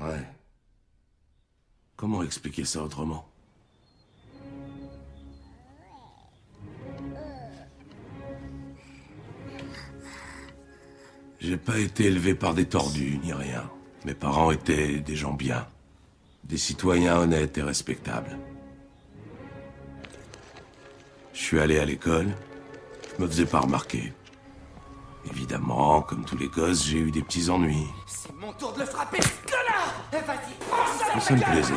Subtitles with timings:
[0.00, 0.22] Ouais.
[1.96, 3.28] Comment expliquer ça autrement?
[11.40, 13.70] J'ai pas été élevé par des tordus, ni rien.
[14.04, 15.66] Mes parents étaient des gens bien.
[16.44, 18.38] Des citoyens honnêtes et respectables.
[21.32, 22.28] Je suis allé à l'école.
[23.16, 24.12] Je me faisais pas remarquer.
[25.30, 27.86] Évidemment, comme tous les gosses, j'ai eu des petits ennuis.
[28.06, 29.20] C'est mon tour de le frapper,
[30.10, 31.74] Vas-y, ça me plaisait.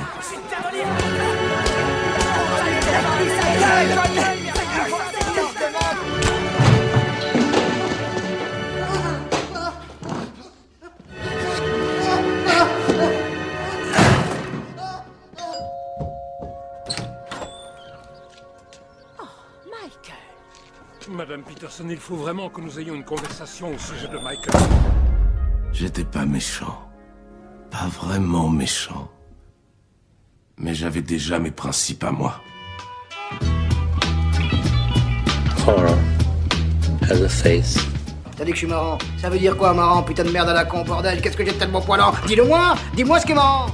[21.08, 24.62] Une Madame Peterson, il faut vraiment que nous ayons une conversation au sujet de Michael.
[25.74, 26.91] J'étais pas méchant.
[27.72, 29.10] Pas vraiment méchant.
[30.58, 32.42] Mais j'avais déjà mes principes à moi.
[35.66, 35.98] Horror
[37.10, 37.78] has a face.
[38.36, 38.98] T'as dit que je suis marrant.
[39.18, 41.22] Ça veut dire quoi, marrant Putain de merde à la con, bordel?
[41.22, 42.14] Qu'est-ce que j'ai de tellement poilant?
[42.28, 43.68] Dis-le moi Dis-moi ce qui est marrant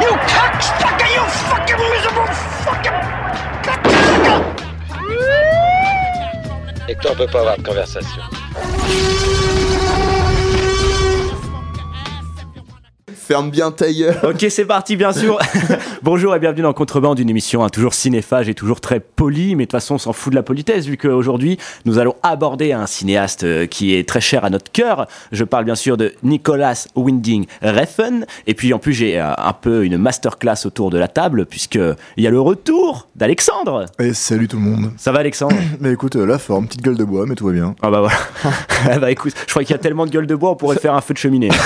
[0.00, 2.32] You cocksucker, you fucking miserable
[2.64, 2.92] fucking
[6.88, 8.22] Hector peut pas avoir de conversation.
[13.32, 14.14] Ferme bien ta gueule.
[14.24, 15.38] Ok, c'est parti, bien sûr.
[16.02, 19.64] Bonjour et bienvenue dans Contrebande, une émission hein, toujours cinéphage et toujours très polie, mais
[19.64, 22.84] de toute façon, on s'en fout de la politesse, vu qu'aujourd'hui, nous allons aborder un
[22.84, 25.06] cinéaste euh, qui est très cher à notre cœur.
[25.30, 28.26] Je parle bien sûr de Nicolas Winding Refn.
[28.46, 31.96] Et puis, en plus, j'ai euh, un peu une masterclass autour de la table, puisqu'il
[32.18, 33.86] y a le retour d'Alexandre.
[33.98, 34.90] Et salut tout le monde.
[34.98, 37.52] Ça va, Alexandre Mais écoute, euh, la forme, petite gueule de bois, mais tout va
[37.52, 37.74] bien.
[37.80, 38.16] Ah bah voilà.
[38.90, 40.76] Ah bah écoute, je crois qu'il y a tellement de gueule de bois, on pourrait
[40.76, 41.48] faire un feu de cheminée.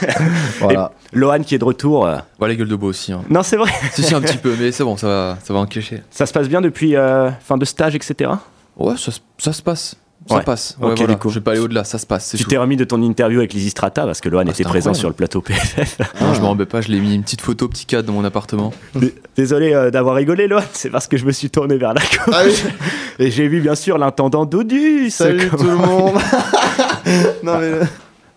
[0.60, 0.92] Voilà.
[1.12, 2.06] Et Lohan qui est de retour.
[2.06, 3.12] euh, Ouais, la gueule de bois aussi.
[3.12, 3.22] hein.
[3.30, 3.70] Non, c'est vrai.
[3.92, 6.02] si, si, un petit peu, mais c'est bon, ça va, ça va en cliché.
[6.10, 8.30] Ça se passe bien depuis euh, fin de stage, etc.
[8.76, 9.96] Ouais, ça, se- ça se passe.
[10.28, 10.42] Ça Ouais.
[10.42, 10.76] passe.
[10.80, 11.12] Ouais, Ok, voilà.
[11.14, 11.28] du coup.
[11.30, 12.34] Je vais pas aller au-delà, ça se passe.
[12.36, 14.90] Tu t'es remis de ton interview avec Lizzy Strata parce que Lohan était c'était présent
[14.90, 14.98] incroyable.
[14.98, 15.98] sur le plateau PFF.
[16.20, 18.24] Non, je me remets pas, je l'ai mis une petite photo, petit cadre dans mon
[18.24, 18.72] appartement.
[19.36, 22.18] Désolé euh, d'avoir rigolé, Lohan, c'est parce que je me suis tourné vers la gauche.
[22.32, 22.54] Ah oui,
[23.20, 25.10] Et j'ai vu bien sûr l'intendant Dodus.
[25.10, 26.16] salut tout le monde.
[27.44, 27.70] non mais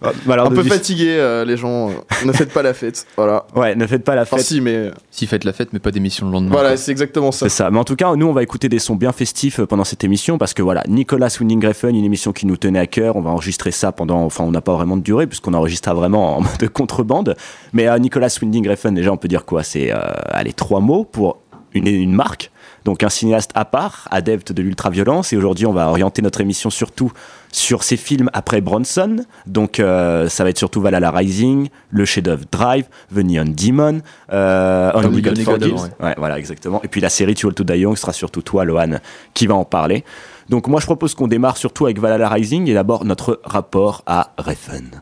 [0.01, 1.89] Bah alors, un peu fatigué, euh, les gens.
[1.89, 1.93] euh,
[2.25, 3.05] ne faites pas la fête.
[3.17, 3.45] Voilà.
[3.55, 4.45] Ouais, ne faites pas la Enfin fête.
[4.45, 6.51] si, mais Si, faites la fête, mais pas d'émission le lendemain.
[6.51, 7.49] voilà, c'est exactement ça.
[7.49, 7.69] C'est ça.
[7.69, 10.03] Mais en tout cas, nous, on va écouter des sons bien festifs euh, pendant cette
[10.05, 13.17] émission parce que voilà, Nicolas Winding Refn, une émission qui nous tenait à cœur.
[13.17, 16.37] On va enregistrer ça pendant, enfin, on n'a pas vraiment de durée puisqu'on enregistre vraiment
[16.37, 17.35] en mode contrebande.
[17.73, 19.63] Mais euh, Nicolas Winding Refn, déjà, on peut dire quoi?
[19.63, 19.97] C'est, euh,
[20.29, 21.39] allez, trois mots pour
[21.73, 22.51] une, une marque?
[22.85, 25.33] Donc un cinéaste à part, adepte de l'ultraviolence.
[25.33, 27.11] Et aujourd'hui, on va orienter notre émission surtout
[27.51, 29.17] sur ses films après Bronson.
[29.47, 34.01] Donc euh, ça va être surtout Valhalla Rising, le chef-d'œuvre Drive, The Neon Demon,
[34.31, 35.63] euh, Only God God
[35.99, 36.81] Ouais, voilà, exactement.
[36.83, 38.99] Et puis la série Too Old to Die Young sera surtout toi, Lohan,
[39.33, 40.03] qui va en parler.
[40.49, 44.33] Donc moi, je propose qu'on démarre surtout avec Valhalla Rising et d'abord notre rapport à
[44.37, 45.01] Refn.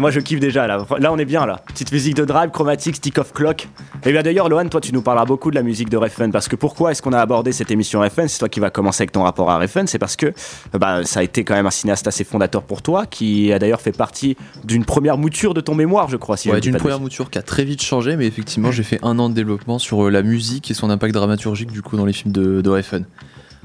[0.00, 0.84] Moi je kiffe déjà là.
[0.98, 1.60] Là on est bien là.
[1.66, 3.68] Petite musique de drive, chromatique, stick of clock.
[4.04, 6.48] Et bien d'ailleurs Lohan, toi tu nous parleras beaucoup de la musique de Refn parce
[6.48, 8.28] que pourquoi est-ce qu'on a abordé cette émission Refn?
[8.28, 9.86] C'est toi qui va commencer avec ton rapport à Refn.
[9.86, 12.82] C'est parce que euh, bah, ça a été quand même un cinéaste assez fondateur pour
[12.82, 16.36] toi qui a d'ailleurs fait partie d'une première mouture de ton mémoire, je crois.
[16.36, 19.18] Si Ouais, d'une première mouture qui a très vite changé, mais effectivement, j'ai fait un
[19.18, 22.12] an de développement sur euh, la musique et son impact dramaturgique du coup dans les
[22.12, 23.04] films de, de Refn.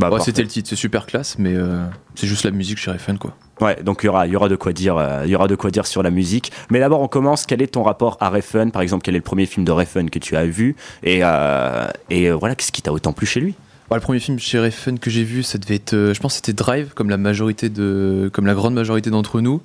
[0.09, 1.85] Bah, Ouais, c'était le titre, c'est super classe, mais euh,
[2.15, 3.35] c'est juste la musique chez Refn quoi.
[3.59, 5.69] Ouais, donc il y aura, y aura de quoi dire, euh, y aura de quoi
[5.69, 6.51] dire sur la musique.
[6.69, 7.45] Mais d'abord, on commence.
[7.45, 10.09] Quel est ton rapport à Refn Par exemple, quel est le premier film de Refn
[10.09, 10.75] que tu as vu?
[11.03, 13.55] Et, euh, et voilà, qu'est-ce qui t'a autant plu chez lui?
[13.91, 16.35] Ouais, le premier film chez Refn que j'ai vu, ça devait être, je pense, que
[16.37, 19.61] c'était Drive, comme la majorité de, comme la grande majorité d'entre nous.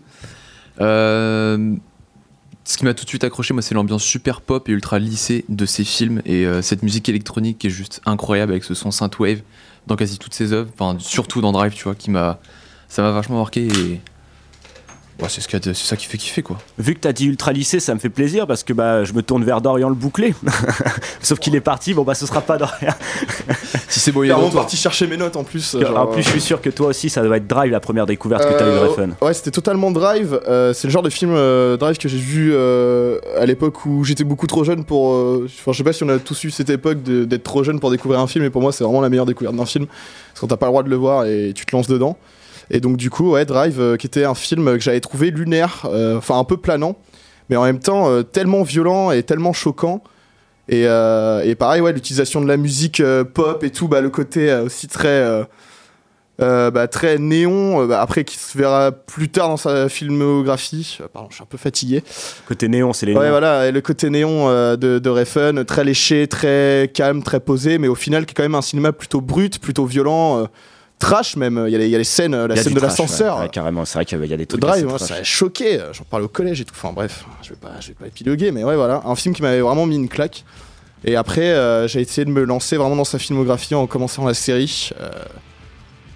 [0.80, 1.74] Euh,
[2.64, 5.44] ce qui m'a tout de suite accroché, moi, c'est l'ambiance super pop et ultra lissée
[5.48, 8.90] de ces films et euh, cette musique électronique qui est juste incroyable avec ce son
[8.90, 9.40] synthwave
[9.86, 12.38] dans quasi toutes ses œuvres, enfin surtout dans Drive, tu vois, qui m'a,
[12.88, 14.00] ça m'a vachement marqué et
[15.28, 16.58] C'est ce qu'il y a de- c'est ça qui fait kiffer quoi.
[16.78, 19.22] Vu que t'as dit ultra lycée, ça me fait plaisir parce que bah je me
[19.22, 20.34] tourne vers Dorian le bouclé.
[21.22, 22.92] Sauf qu'il est parti, bon bah ce sera pas Dorian.
[23.88, 25.74] Si c'est beau, il est vraiment parti chercher mes notes en plus.
[25.74, 28.04] en genre, plus, je suis sûr que toi aussi, ça doit être Drive la première
[28.04, 29.12] découverte que t'as eu de Euh, Refn.
[29.22, 30.38] Ouais, c'était totalement Drive.
[30.48, 34.04] Euh, c'est le genre de film euh, Drive que j'ai vu euh, à l'époque où
[34.04, 35.12] j'étais beaucoup trop jeune pour.
[35.14, 37.62] euh, Enfin, je sais pas si on a tous eu cette époque de- d'être trop
[37.64, 39.86] jeune pour découvrir un film, mais pour moi, c'est vraiment la meilleure découverte d'un film.
[39.86, 42.18] Parce qu'on t'as pas le droit de le voir et tu te lances dedans.
[42.70, 45.82] Et donc, du coup, ouais, Drive, euh, qui était un film que j'avais trouvé lunaire,
[45.86, 46.96] euh, enfin un peu planant,
[47.48, 50.02] mais en même temps euh, tellement violent et tellement choquant.
[50.68, 53.00] Et, et pareil, ouais, l'utilisation de la musique
[53.34, 55.44] pop et tout, bah, le côté aussi très.
[56.42, 60.98] euh, bah, très néon, euh, bah, après qui se verra plus tard dans sa filmographie.
[61.00, 62.02] Euh, pardon, je suis un peu fatigué.
[62.48, 63.30] Côté néon, c'est les Ouais, néons.
[63.30, 67.86] voilà, et le côté néon de, de Refn, très léché, très calme, très posé, mais
[67.88, 70.48] au final qui est quand même un cinéma plutôt brut, plutôt violent,
[70.98, 71.64] trash même.
[71.66, 73.36] Il y, a les- il y a les scènes, euh, la scène de l'ascenseur.
[73.36, 74.60] ouais, ouais, carrément, c'est vrai qu'il y a- il y a des trucs.
[74.60, 75.08] Drive, moi, trash.
[75.08, 75.78] ça a choqué.
[75.92, 76.74] J'en parlais au collège et tout.
[76.76, 79.02] Enfin bref, je vais pas, je vais pas, je vais pas épiloguer, mais ouais, voilà,
[79.04, 80.44] un film qui m'avait vraiment mis une claque.
[81.04, 84.34] Et après, euh, j'ai essayé de me lancer vraiment dans sa filmographie en commençant la
[84.34, 84.90] série.
[85.00, 85.10] Euh,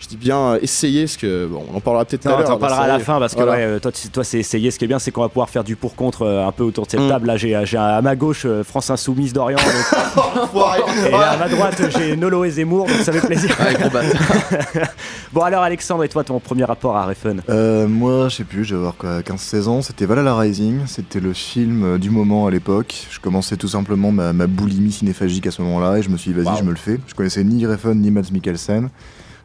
[0.01, 2.45] je dis bien euh, essayer, parce que bon, on en parlera peut-être tout à l'heure.
[2.45, 3.53] de la parlera à la fin parce que Voilà.
[3.53, 3.79] ouais, euh,
[4.13, 4.71] toi, c'est essayer.
[4.71, 6.87] Ce qui est bien, c'est qu'on va pouvoir faire du pour-contre euh, un peu autour
[6.87, 7.09] de cette Mm.
[7.09, 7.27] table.
[7.27, 9.59] Là, j'ai à ma gauche euh, France Insoumise d'Orient
[11.11, 13.55] et à ma droite, j'ai Nolo et Zemmour, donc ça fait plaisir.
[13.61, 14.01] Ouais, gros bat.
[15.33, 17.41] Bon, alors, Alexandre, et toi, ton premier rapport à Refn?
[17.49, 21.33] Euh, moi, je sais plus, j'avais avoir quoi, 15-16 ans, c'était Valhalla Rising, c'était le
[21.33, 23.07] film du moment à l'époque.
[23.11, 26.33] Je commençais tout simplement ma, ma boulimie cinéphagique à ce moment-là et je me suis
[26.33, 26.59] dit, vas-y, Wow.
[26.59, 26.99] je me le fais.
[27.07, 28.89] Je connaissais ni Refn ni Mads Mikkelsen.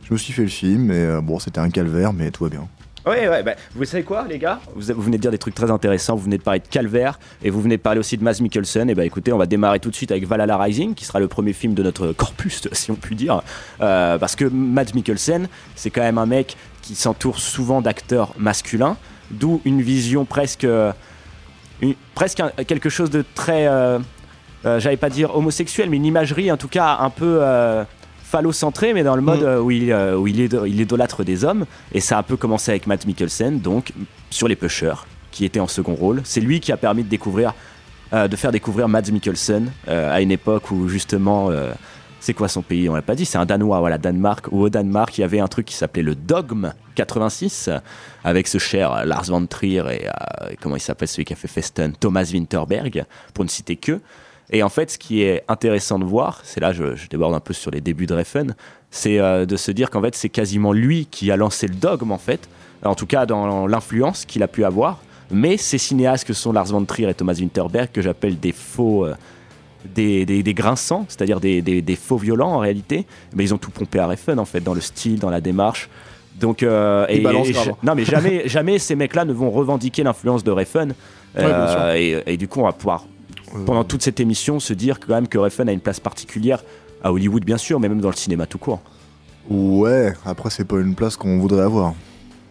[0.06, 2.52] Je me suis fait le film et euh, bon, c'était un calvaire, mais tout va
[2.52, 2.68] bien.
[3.08, 4.60] Ouais, ouais, bah, vous savez quoi, les gars?
[4.76, 6.16] Vous, venez de dire des trucs très intéressants.
[6.16, 8.88] Vous venez de parler de Calvaire et vous venez de parler aussi de Mads Mikkelsen.
[8.90, 11.28] Et bah, écoutez, on va démarrer tout de suite avec Valhalla Rising, qui sera le
[11.28, 13.42] premier film de notre corpus, si on peut dire.
[13.82, 18.98] Euh, parce que Mads Mikkelsen, c'est quand même un mec qui s'entoure souvent d'acteurs masculins,
[19.32, 20.66] d'où une vision presque.
[20.66, 20.92] euh,
[22.14, 23.68] presque quelque chose de très.
[24.64, 27.40] J'allais pas dire homosexuel, mais une imagerie en tout cas un peu.
[28.36, 29.46] Euh, phallocentré mais dans le mode Mm.
[29.46, 32.24] euh, où, il, euh, où il, est, il idolâtre des hommes et ça a un
[32.24, 33.92] peu commencé avec Matt Mikkelsen donc
[34.30, 37.54] sur les pushers qui était en second rôle c'est lui qui a permis de découvrir
[38.14, 41.72] euh, de faire découvrir Mads Mikkelsen euh, à une époque où justement euh,
[42.26, 42.90] c'est quoi son pays?
[42.90, 44.48] On l'a pas dit, c'est un Danois, voilà, Danemark.
[44.52, 47.78] Où au Danemark, il y avait un truc qui s'appelait le Dogme 86, euh,
[48.24, 51.36] avec ce cher euh, Lars von Trier et euh, comment il s'appelle celui qui a
[51.36, 53.06] fait Festen, Thomas Winterberg,
[53.36, 54.02] pour ne citer que.
[54.52, 57.40] Et en fait, ce qui est intéressant de voir, c'est là, je, je déborde un
[57.40, 58.54] peu sur les débuts de Refn,
[58.92, 62.12] c'est euh, de se dire qu'en fait, c'est quasiment lui qui a lancé le dogme,
[62.12, 62.48] en fait,
[62.84, 65.00] en tout cas dans l'influence qu'il a pu avoir.
[65.32, 69.06] Mais ces cinéastes que sont Lars von Trier et Thomas Winterberg, que j'appelle des faux,
[69.06, 69.16] euh,
[69.94, 73.72] des, des, des grinçants, c'est-à-dire des, des, faux violents en réalité, mais ils ont tout
[73.72, 75.90] pompé à Refn, en fait, dans le style, dans la démarche.
[76.40, 77.74] Donc, euh, Ils balancent grave.
[77.82, 80.90] non, mais jamais, jamais ces mecs-là ne vont revendiquer l'influence de Refn.
[80.90, 80.94] Ouais.
[81.38, 83.06] Euh, et, et du coup, on va pouvoir
[83.66, 86.64] pendant toute cette émission se dire quand même que Refn a une place particulière
[87.04, 88.82] à Hollywood bien sûr mais même dans le cinéma tout court
[89.50, 91.94] Ouais, après, c'est pas une place qu'on voudrait avoir.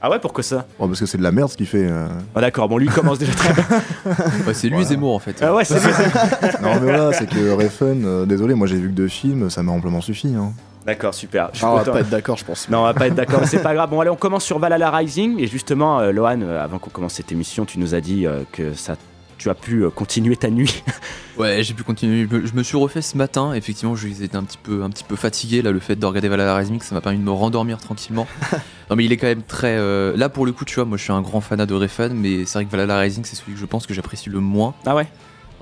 [0.01, 0.65] ah ouais pourquoi ça?
[0.79, 1.89] Bon, parce que c'est de la merde ce qu'il fait.
[1.91, 2.07] euh.
[2.37, 3.65] ah, d'accord bon lui commence déjà très bien
[4.47, 4.89] Ouais, c'est lui Voilà.
[4.89, 5.37] Zemmour en fait.
[5.43, 5.75] ah ouais c'est
[6.63, 9.63] non, mais voilà, c'est que Refn, euh, désolé, moi j'ai vu que deux films, ça
[9.65, 10.29] m'a amplement suffi.
[10.37, 10.53] Hein.
[10.87, 12.69] d'accord super Ah, on va pas être d'accord, je pense.
[12.69, 14.61] non on va pas être d'accord mais c'est pas grave bon allez on commence sur
[14.61, 18.01] Valhalla Rising et justement euh, Lohan euh, avant qu'on commence cette émission tu nous as
[18.01, 18.95] dit euh, que ça
[19.39, 20.83] tu as pu euh, continuer ta nuit
[21.39, 22.29] Ouais, j'ai pu continuer.
[22.31, 23.55] Je me- suis refait ce matin.
[23.55, 25.63] Effectivement, j'étais un petit peu, un petit peu fatigué.
[25.63, 28.27] Là, le fait de regarder Valhalla Rising, ça m'a permis de me rendormir tranquillement.
[28.91, 29.77] non, mais il est quand même très.
[29.77, 32.13] euh, Là, pour le coup, tu vois, moi, je suis un grand fanat de Refn,
[32.15, 34.75] mais c'est vrai que Valhalla Rising, c'est celui que je pense que j'apprécie le moins.
[34.87, 35.09] ah ouais?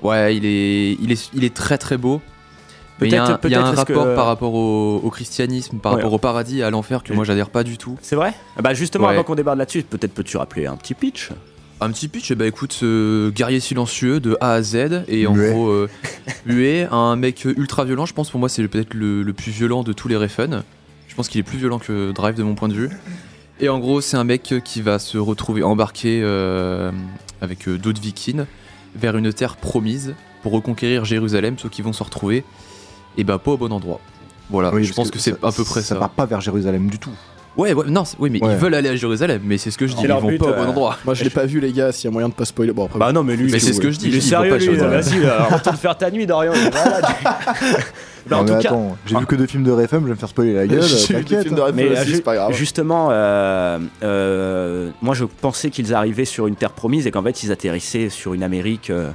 [0.03, 2.21] Ouais, il est, il est, il est très très beau.
[3.01, 5.09] Il y a un, y a un peut-être est-ce que- rapport par rapport au, au
[5.09, 5.97] christianisme, par Ouais.
[5.97, 7.97] rapport au paradis et à l'enfer que moi j'adhère pas du tout.
[8.01, 8.33] c'est vrai?
[8.55, 9.13] Ah bah justement Ouais.
[9.13, 11.31] avant qu'on débarque là-dessus peut-être peux-tu rappeler un petit pitch?
[11.83, 15.33] Un petit pitch, eh ben, écoute, euh, guerrier silencieux de A à Z, et en
[15.33, 15.89] gros, euh,
[16.45, 18.05] muet, un mec ultra violent.
[18.05, 20.63] Je pense pour moi, c'est peut-être le, le plus violent de tous les Refn.
[21.07, 22.89] Je pense qu'il est plus violent que Drive de mon point de vue.
[23.59, 26.91] Et en gros, c'est un mec qui va se retrouver embarqué euh,
[27.39, 28.45] avec euh, d'autres vikings
[28.95, 32.43] vers une terre promise pour reconquérir Jérusalem, ceux qui vont se retrouver,
[33.17, 33.99] et bah pas au bon endroit.
[34.49, 35.89] Voilà, Oui, je pense que, c'est à peu près ça.
[35.89, 37.13] Ça part pas vers Jérusalem du tout.
[37.55, 38.53] Ouais, ouais, non, oui, mais Ouais.
[38.53, 40.39] ils veulent aller à Jérusalem, mais c'est ce que je dis, ils leur vont but,
[40.39, 40.97] pas au euh, bon endroit.
[41.05, 42.73] Moi, je l'ai pas vu, les gars, s'il y a moyen de pas spoiler.
[42.73, 44.49] Bon, après, bah non mais lui Mais c'est ce que je dis, il est sérieux
[44.49, 44.99] pas lui Jérusalem.
[45.01, 47.05] vas-y euh, retourne faire ta nuit Dorian il est malade.
[48.25, 50.05] Bah, en non, tout mais cas attends, j'ai vu que deux films de Refn, je
[50.05, 50.81] vais me faire spoiler la gueule.
[50.83, 51.43] J'ai vu des t'inquiète.
[51.43, 52.53] films de Refn Mais euh, aussi, ju- c'est pas grave.
[52.53, 57.43] justement, euh, euh, moi je pensais qu'ils arrivaient sur une terre promise et qu'en fait
[57.43, 59.09] ils atterrissaient sur une Amérique euh,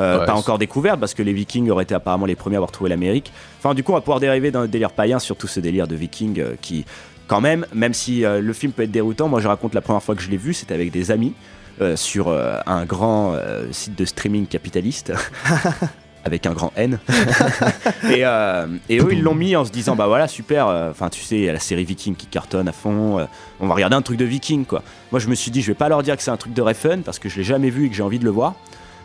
[0.00, 2.56] euh, Ouais, pas c'est- encore découverte parce que les Vikings auraient été apparemment les premiers
[2.56, 3.30] à avoir trouvé l'Amérique.
[3.58, 5.94] Enfin, du coup, on va pouvoir dériver d'un délire païen sur tout ce délire de
[5.94, 6.86] Vikings euh, qui,
[7.32, 10.02] quand même, même si euh, le film peut être déroutant, moi je raconte la première
[10.02, 11.32] fois que je l'ai vu, c'était avec des amis
[11.80, 13.34] euh, sur euh, un grand
[13.70, 15.14] site de streaming capitaliste.
[16.24, 17.00] avec un grand N.
[18.10, 21.58] et, eux, ils l'ont mis en se disant, bah voilà, super, enfin, tu sais, la
[21.58, 23.26] série Viking qui cartonne à fond,
[23.58, 24.84] on va regarder un truc de Viking, quoi.
[25.10, 26.62] Moi, je me suis dit, je vais pas leur dire que c'est un truc de
[26.62, 28.54] Refn, parce que je l'ai jamais vu et que j'ai envie de le voir.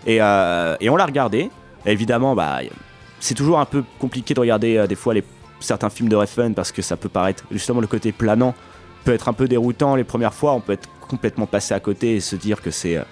[0.05, 1.49] Et, on l'a regardé.
[1.87, 2.59] Évidemment, bah,
[3.19, 5.23] c'est toujours un peu compliqué de regarder des fois les,
[5.59, 8.53] certains films de Refn, parce que ça peut paraître, justement, le côté planant
[9.03, 12.15] peut être un peu déroutant les premières fois, on peut être complètement passé à côté
[12.15, 13.03] et se dire que c'est euh,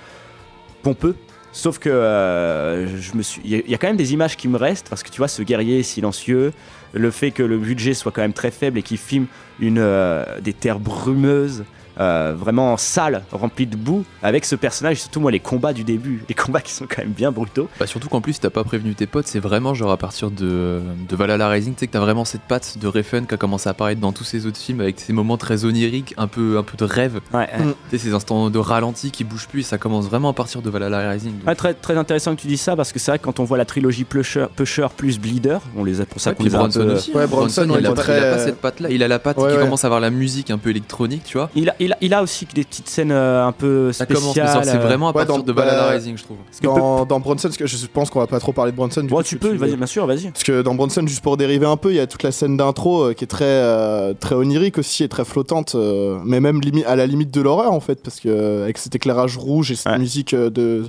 [0.84, 1.16] pompeux.
[1.52, 4.58] Sauf que euh, je me suis, il y, a- quand même des images qui me
[4.58, 6.52] restent parce que tu vois ce guerrier silencieux,
[6.94, 9.28] le fait que le budget soit quand même très faible et qu'il filme
[9.62, 11.64] une euh, des terres brumeuses,
[12.00, 14.98] euh, vraiment sales, remplies de boue, avec ce personnage.
[15.02, 17.70] Surtout moi les combats du début, les combats qui sont quand même bien brutaux.
[17.80, 20.82] Bah surtout qu'en plus t'as pas prévenu tes potes, c'est vraiment genre à partir de,
[21.10, 23.68] de Valhalla Rising, tu sais que t'as vraiment cette patte de Refn qui a commencé
[23.70, 26.64] à apparaître dans tous ces autres films avec ces moments très oniriques, un peu, un
[26.64, 27.72] peu de rêve, Ouais, Mm.
[27.90, 30.62] tu sais ces instants de ralenti qui bougent plus et ça commence vraiment à partir
[30.62, 31.34] de Valhalla Rising.
[31.40, 33.40] donc- Ouais, très, très intéressant que tu dis ça parce que c'est vrai que quand
[33.40, 36.44] on voit la trilogie Pusher, Pusher plus Bleeder, on les a pour ça Ouais, qu'on
[36.44, 37.12] les a un Bronson peu- aussi.
[37.14, 37.28] Ouais, hein.
[37.28, 39.20] Bronson, il, il a pas, très- il a pas cette patte là, il a la
[39.20, 39.62] patte Ouais, qui ouais.
[39.64, 41.50] commence à avoir la musique un peu électronique, tu vois.
[41.56, 44.62] Il a, il, a, il a aussi des petites scènes euh, un peu Ça spéciales.
[44.64, 46.38] c'est euh, vraiment à ouais, partir dans- de Valhalla bah, Rising, je trouve.
[46.46, 48.78] parce que Dans, dans Bronson, parce que je pense qu'on va pas trop parler de
[48.78, 49.02] Bronson.
[49.02, 50.30] du coup, tu peux, bien sûr, vas-y.
[50.32, 52.58] Parce que dans Bronson, juste pour dériver un peu, il y a toute la scène
[52.58, 56.60] d'intro euh, qui est très, euh, très onirique aussi et très flottante, euh, mais même
[56.88, 59.76] à la limite de l'horreur en fait, parce que euh, avec cet éclairage rouge et
[59.76, 60.00] cette Ouais.
[60.00, 60.84] musique euh, de.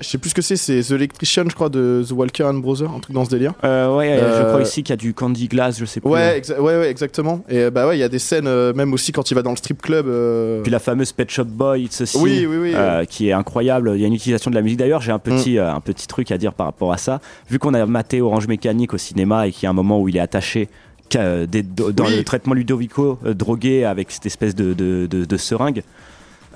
[0.00, 2.54] Je sais plus ce que c'est, c'est The Electrician, je crois, de The Walker and
[2.54, 3.52] Brother, un truc dans ce délire.
[3.64, 6.08] Euh, ouais, je Euh, crois ici qu'il y a du Candy Glass, je sais plus.
[6.10, 7.44] Ouais, exa- ouais, ouais, exactement.
[7.50, 9.42] Et euh, bah ouais, il y a des scènes, euh, même aussi quand il va
[9.42, 10.06] dans le strip club.
[10.08, 12.72] euh, Puis la fameuse Pet Shop Boy, It's a Sin, Oui, oui, oui.
[12.74, 13.92] euh, qui est incroyable.
[13.94, 14.78] Il y a une utilisation de la musique.
[14.78, 17.20] D'ailleurs, j'ai un petit, euh, un petit truc à dire par rapport à ça.
[17.50, 20.08] Vu qu'on a maté Orange Mécanique au cinéma et qu'il y a un moment où
[20.08, 20.68] il est attaché
[21.12, 25.82] des- dans le traitement Ludovico, euh, drogué avec cette espèce de, de, de- de seringue.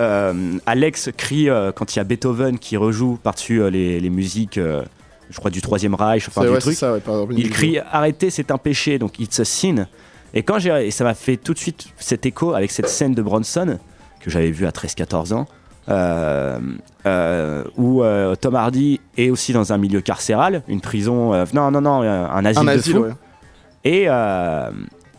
[0.01, 4.11] Euh, Alex crie euh, quand il y a Beethoven qui rejoue par-dessus euh, les, les
[4.11, 6.77] musiques, je crois, du Troisième Reich, enfin c'est- du ouais, c'est truc.
[6.79, 9.87] ça, ouais, par exemple, une Il crie arrêtez, c'est un péché, donc it's a sin.
[10.35, 13.15] Et quand j'ai et ça m'a fait tout de suite cet écho avec cette scène
[13.15, 13.79] de Bronson
[14.21, 15.47] que j'avais vu à 13-14 ans,
[15.89, 16.59] euh,
[17.07, 21.81] euh, où euh, Tom Hardy est aussi dans un milieu carcéral, une prison, non non
[21.81, 23.01] non, un asile Un de asile, fous.
[23.05, 23.13] ouais.
[23.85, 24.03] Et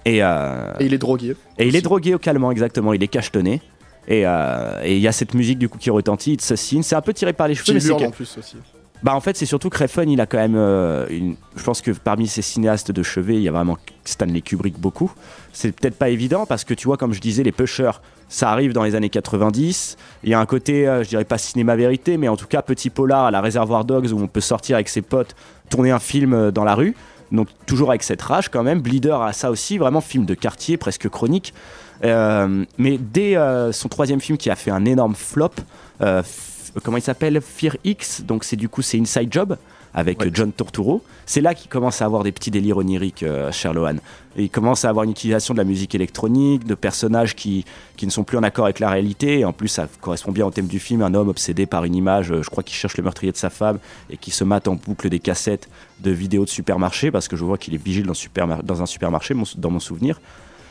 [0.05, 1.35] et, Et il est drogué.
[1.57, 3.61] et il est drogué localement, exactement, il est cachetonné.
[4.09, 6.81] Et euh, et il y a cette musique du coup qui retentit, It's a Sin.
[6.81, 8.57] C'est un peu tiré par les cheveux, Qui en plus aussi.
[9.03, 11.35] bah en fait c'est surtout Refn il a quand même euh, une...
[11.55, 15.11] je pense que parmi ces cinéastes de chevet il y a vraiment Stanley Kubrick beaucoup.
[15.53, 18.73] C'est peut-être pas évident parce que tu vois comme je disais les pushers ça arrive
[18.73, 22.17] dans les années 90 il y a un côté euh, je dirais pas cinéma vérité
[22.17, 24.89] mais en tout cas petit polar à la réservoir dogs où on peut sortir avec
[24.89, 25.35] ses potes
[25.69, 26.95] tourner un film dans la rue.
[27.31, 28.81] Donc toujours avec cette rage quand même.
[28.81, 31.53] Bleeder a ça aussi vraiment film de quartier presque chronique
[32.03, 35.51] mais dès euh, son troisième film qui a fait un énorme flop
[36.01, 36.21] euh,
[36.83, 39.57] comment il s'appelle Fear X donc c'est du coup c'est Inside Job
[39.91, 40.29] avec Ouais.
[40.31, 41.03] John Turturro.
[41.25, 43.95] C'est là qu'il commence à avoir des petits délires oniriques euh, Sherlock
[44.37, 47.65] et il commence à avoir une utilisation de la musique électronique de personnages qui,
[47.97, 49.39] qui ne sont plus en accord avec la réalité.
[49.39, 51.01] Et en plus ça correspond bien au thème du film.
[51.01, 53.49] Un homme obsédé par une image euh, je crois qu'il cherche le meurtrier de sa
[53.49, 53.79] femme
[54.11, 55.67] et qui se mate en boucle des cassettes
[56.01, 58.13] de vidéos de supermarché parce que je vois qu'il est vigile dans,
[58.63, 60.21] dans un supermarché mon- dans mon souvenir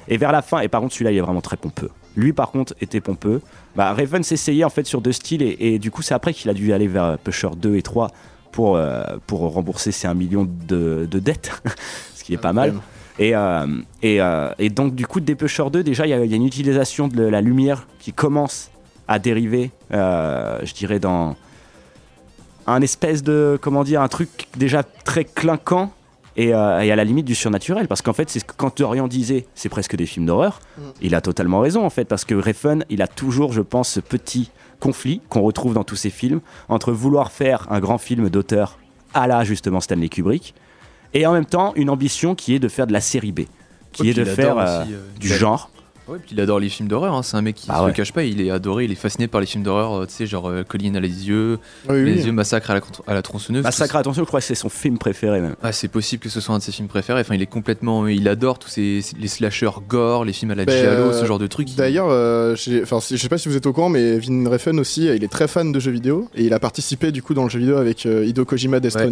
[0.08, 1.90] et vers la fin, et par contre celui-là il est vraiment très pompeux.
[2.16, 3.40] Lui par contre était pompeux.
[3.76, 6.50] Bah, Raven s'essayait en fait sur deux styles et, et du coup c'est après qu'il
[6.50, 8.08] a dû aller vers Pusher 2 et 3
[8.50, 11.62] pour, euh, pour rembourser ses 1 million de, de dettes,
[12.14, 12.74] ce qui est pas mal.
[13.18, 13.66] Et, euh,
[14.02, 16.46] et, euh, et donc du coup des Pusher 2 déjà il y, y a une
[16.46, 18.70] utilisation de la lumière qui commence
[19.08, 21.34] à dériver, euh, je dirais dans
[22.66, 25.90] un espèce de comment dire un truc déjà très clinquant
[26.38, 28.78] et, euh, et à la limite du surnaturel parce qu'en fait c'est ce que quand
[28.78, 30.60] Dorian disait c'est presque des films d'horreur
[31.02, 34.00] il a totalement raison en fait parce que Refn il a toujours je pense ce
[34.00, 38.78] petit conflit qu'on retrouve dans tous ses films entre vouloir faire un grand film d'auteur
[39.12, 40.54] à la justement Stanley Kubrick
[41.12, 43.40] et en même temps une ambition qui est de faire de la série B
[43.92, 45.70] qui est de faire euh, aussi, euh, du genre
[46.08, 47.22] Ouais, puis il adore les films d'horreur, hein.
[47.22, 47.86] c'est un mec qui Bah se ouais.
[47.88, 50.14] le cache pas, il est adoré, il est fasciné par les films d'horreur, euh, tu
[50.14, 52.22] sais, genre euh, Colline à les yeux, Oui, les oui.
[52.26, 53.62] yeux massacre à la, contre- à la tronçonneuse.
[53.62, 55.54] Massacre je crois que c'est son film préféré même.
[55.62, 58.06] Ah, c'est possible que ce soit un de ses films préférés, enfin il est complètement,
[58.06, 61.24] il adore tous ces, les slashers gore, les films à la Ben, giallo, euh, ce
[61.26, 61.70] genre de trucs.
[61.70, 64.78] il- D'ailleurs, euh, enfin, je sais pas si vous êtes au courant, mais Vin Refn
[64.80, 67.34] aussi, euh, il est très fan de jeux vidéo et il a participé du coup
[67.34, 69.08] dans le jeu vidéo avec euh, Hideo Kojima Death Ouais.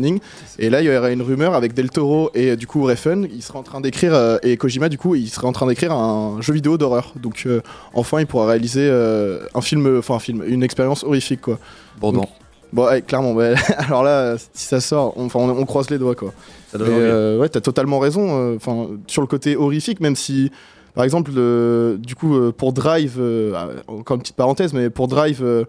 [0.58, 3.26] Et là, il y aurait une rumeur avec Del Toro et euh, du coup Refn,
[3.32, 5.92] il serait en train d'écrire euh, et Kojima du coup, il serait en train d'écrire
[5.92, 7.12] un jeu vidéo d'horreur.
[7.16, 7.60] Donc euh,
[7.94, 11.58] enfin, il pourra réaliser euh, un film, enfin un film, une expérience horrifique quoi.
[12.00, 12.24] Bon, non.
[12.72, 13.32] Bon, ouais, clairement.
[13.32, 13.54] ouais.
[13.78, 16.32] alors là, si ça sort, on, enfin, on, on croise les doigts quoi.
[16.70, 18.26] ça euh, ouais, t'as totalement raison.
[18.30, 20.50] euh, Enfin, sur le côté horrifique, même si
[20.94, 24.88] Par exemple, le- du coup, euh, pour Drive, euh, ah, encore une petite parenthèse, mais
[24.90, 25.64] pour Drive, euh,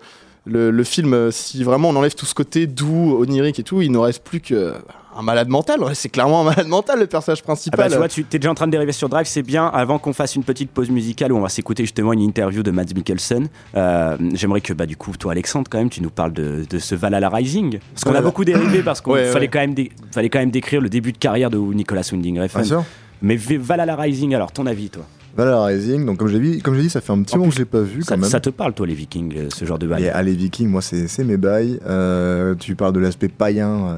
[0.46, 3.82] le, le film, euh, si vraiment on enlève tout ce côté doux, onirique et tout,
[3.82, 4.74] il ne reste plus que
[5.18, 5.82] un malade mental.
[5.84, 7.80] Ouais, c'est clairement un malade mental, le personnage Ah principal.
[7.80, 9.66] bah, tu vois, tu es déjà en train de dériver sur Drive, c'est bien.
[9.68, 12.72] Avant qu'on fasse une petite pause musicale où on va s'écouter justement une interview de
[12.72, 16.34] Mads Mikkelsen, euh, j'aimerais que bah, du coup, toi Alexandre, quand même, tu nous parles
[16.34, 17.80] de, de ce Valhalla Rising.
[17.94, 19.48] Parce qu'on a beaucoup dérivé parce qu'il Ouais, fallait, ouais.
[19.48, 22.58] quand même dé- fallait quand même décrire le début de carrière de Nicolas Winding Refn.
[22.60, 22.84] Bien sûr.
[23.22, 25.04] Mais Valhalla Rising, alors ton avis, toi?
[25.36, 27.50] Valhalla Rising, donc comme j'ai dit, comme j'ai dit, ça fait un petit En moment
[27.50, 28.30] que je l'ai pas vu ça, quand même.
[28.30, 30.12] ça te parle, toi, les Vikings, euh, ce genre de bail?
[30.14, 31.80] Ah, les Vikings, moi, c'est c'est mes bails.
[31.88, 33.70] Euh, tu parles de l'aspect païen.
[33.70, 33.98] euh,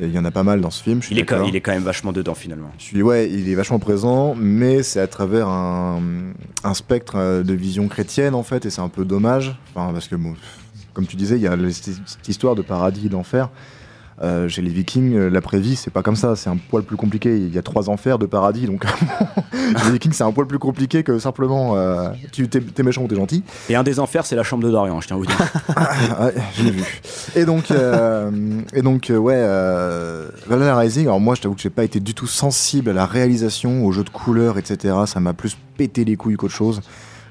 [0.00, 1.00] Il y en a pas mal dans ce film.
[1.00, 2.70] Je suis il est, quand, il est quand même vachement dedans, finalement.
[2.78, 6.00] Je suis, ouais, il est vachement présent, mais c'est à travers un,
[6.62, 10.06] un spectre euh, de vision chrétienne en fait, et c'est un peu dommage, enfin, parce
[10.06, 10.34] que bon,
[10.92, 13.50] comme tu disais, il y a cette histoire de paradis et d'enfer.
[14.20, 17.36] Euh, chez les Vikings, euh, l'après-vie, c'est pas comme ça, c'est un poil plus compliqué.
[17.36, 18.84] Il y a trois enfers de paradis, donc
[19.62, 23.08] les Vikings, c'est un poil plus compliqué que simplement euh, tu t'es t'es méchant ou
[23.08, 23.44] t'es gentil.
[23.68, 25.38] Et un des enfers, c'est la chambre de Dorian, je tiens à vous dire.
[25.76, 26.82] Ah, ouais, je l'ai vu.
[27.36, 28.30] Et donc, euh,
[28.72, 29.40] et donc ouais,
[30.46, 33.06] Valhalla Rising, alors moi je t'avoue que j'ai pas été du tout sensible à la
[33.06, 34.94] réalisation, au jeu de couleurs, etc.
[35.06, 36.80] Ça m'a plus pété les couilles qu'autre chose.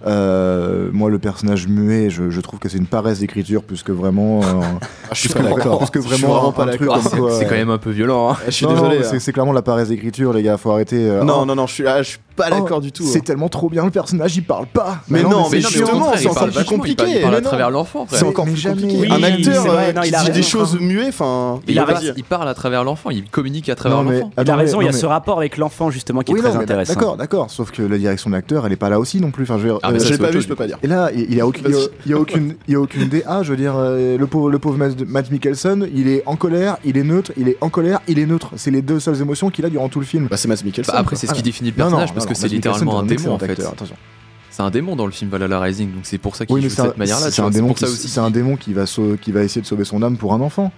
[0.08, 3.92] Euh, moi, le personnage muet, je, je trouve que c'est une paresse d'écriture plus que
[3.92, 4.42] vraiment.
[4.42, 4.46] euh,
[5.10, 5.80] Ah, je suis pas d'accord.
[5.80, 7.00] Plus que vraiment pas truc d'accord.
[7.04, 7.10] C'est
[7.40, 8.32] c'est quand euh, même un peu violent.
[8.32, 8.38] hein.
[8.46, 8.96] Je suis non, désolé.
[9.00, 9.08] non, hein.
[9.12, 10.58] c'est- c'est clairement la paresse d'écriture, les gars.
[10.58, 11.10] Faut arrêter.
[11.10, 13.04] euh, Non, oh, non, non, je suis, ah, je suis pas d'accord oh, du tout.
[13.04, 13.22] C'est hein.
[13.26, 15.00] tellement trop bien le personnage, il parle pas.
[15.10, 15.70] Mais Bah non, c'est mais chiant.
[15.72, 17.04] justement, c'est encore plus compliqué.
[17.08, 17.48] Il parle Mais à non.
[17.48, 18.06] travers l'enfant.
[18.10, 19.08] C'est encore mais plus compliqué.
[19.12, 21.60] Un acteur c'est non, qui dit des choses muets, enfin.
[21.68, 24.32] Il, parle à travers l'enfant, il communique à travers Non, mais- l'enfant.
[24.42, 26.36] Il a raison, il y a non, ce mais- rapport avec l'enfant, justement, qui est
[26.36, 26.94] très non, mais intéressant.
[26.94, 27.50] D'accord, d'accord.
[27.50, 29.44] Sauf que la direction de l'acteur, elle est pas là aussi non plus.
[29.44, 30.48] Enfin, je veux dire, Ah, mais ça, Je l'ai c'est pas autre vu, chose, je
[30.50, 30.78] peux pas dire.
[30.84, 31.66] Et là, il il y a aucune,
[32.06, 33.44] il y a- aucune, il y a aucune DA.
[33.44, 36.78] Je veux dire, euh, le pauvre, le pauvre Matt, Matt Mikkelsen, il est en colère,
[36.86, 38.52] il est neutre, il est en colère, il est neutre.
[38.56, 40.28] C'est les deux seules émotions qu'il a durant tout le film.
[40.30, 40.94] Bah, c'est Mads Mikkelsen.
[40.94, 43.00] Bah, après, c'est ce qui définit le Non, non, personnage parce que c'est Matt littéralement
[43.00, 43.60] un démon en fait.
[44.50, 46.70] C'est un démon dans le film Valhalla Rising, donc c'est pour ça qu'il Oui, joue
[46.70, 47.30] c'est de cette manière-là.
[47.30, 48.08] c'est un démon pour qui, ça aussi.
[48.08, 50.42] c'est un démon qui va, sau- qui va essayer de sauver son âme pour un
[50.42, 50.72] enfant.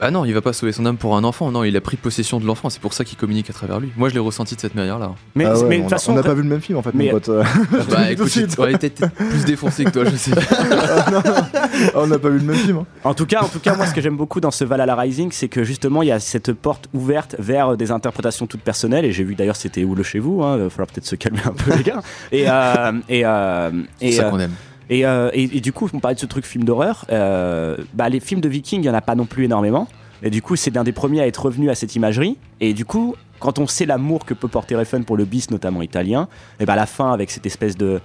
[0.00, 1.50] Ah non, il va pas sauver son âme pour un enfant.
[1.50, 2.70] Non, il a pris possession de l'enfant.
[2.70, 3.90] C'est pour ça qu'il communique à travers lui.
[3.96, 5.12] Moi, je l'ai ressenti de cette manière-là.
[5.34, 6.78] Mais, Ah ouais, mais on toute a- façon, on n'a pas vu le même film
[6.78, 7.28] en fait, mais- mon pote.
[7.28, 7.44] Euh,
[7.90, 8.56] Bah écoute, suite.
[8.58, 10.30] on est peut-être plus défoncé que toi, je sais.
[11.94, 12.78] on n'a pas vu le même film.
[12.78, 12.86] hein.
[13.04, 15.30] En tout cas, en tout cas, moi, ce que j'aime beaucoup dans ce Valhalla Rising,
[15.32, 19.04] c'est que justement, il y a cette porte ouverte vers des interprétations toutes personnelles.
[19.04, 20.42] Et j'ai vu d'ailleurs, c'était où le chez vous.
[20.42, 22.00] Hein, il va falloir peut-être se calmer un peu, les gars.
[22.32, 24.52] Et euh, et euh, C'est ça euh, qu'on aime.
[24.90, 27.06] Et, euh, et- et du coup, on parlait de ce truc film d'horreur.
[27.10, 29.88] euh, bah, les films de Vikings, il y en a pas non plus énormément.
[30.22, 32.36] Et du coup, c'est l'un des premiers à être revenu à cette imagerie.
[32.60, 35.80] Et du coup, quand on sait l'amour que peut porter Refn pour le bis, notamment
[35.80, 36.28] italien,
[36.60, 38.00] et ben à la fin, avec cette espèce de,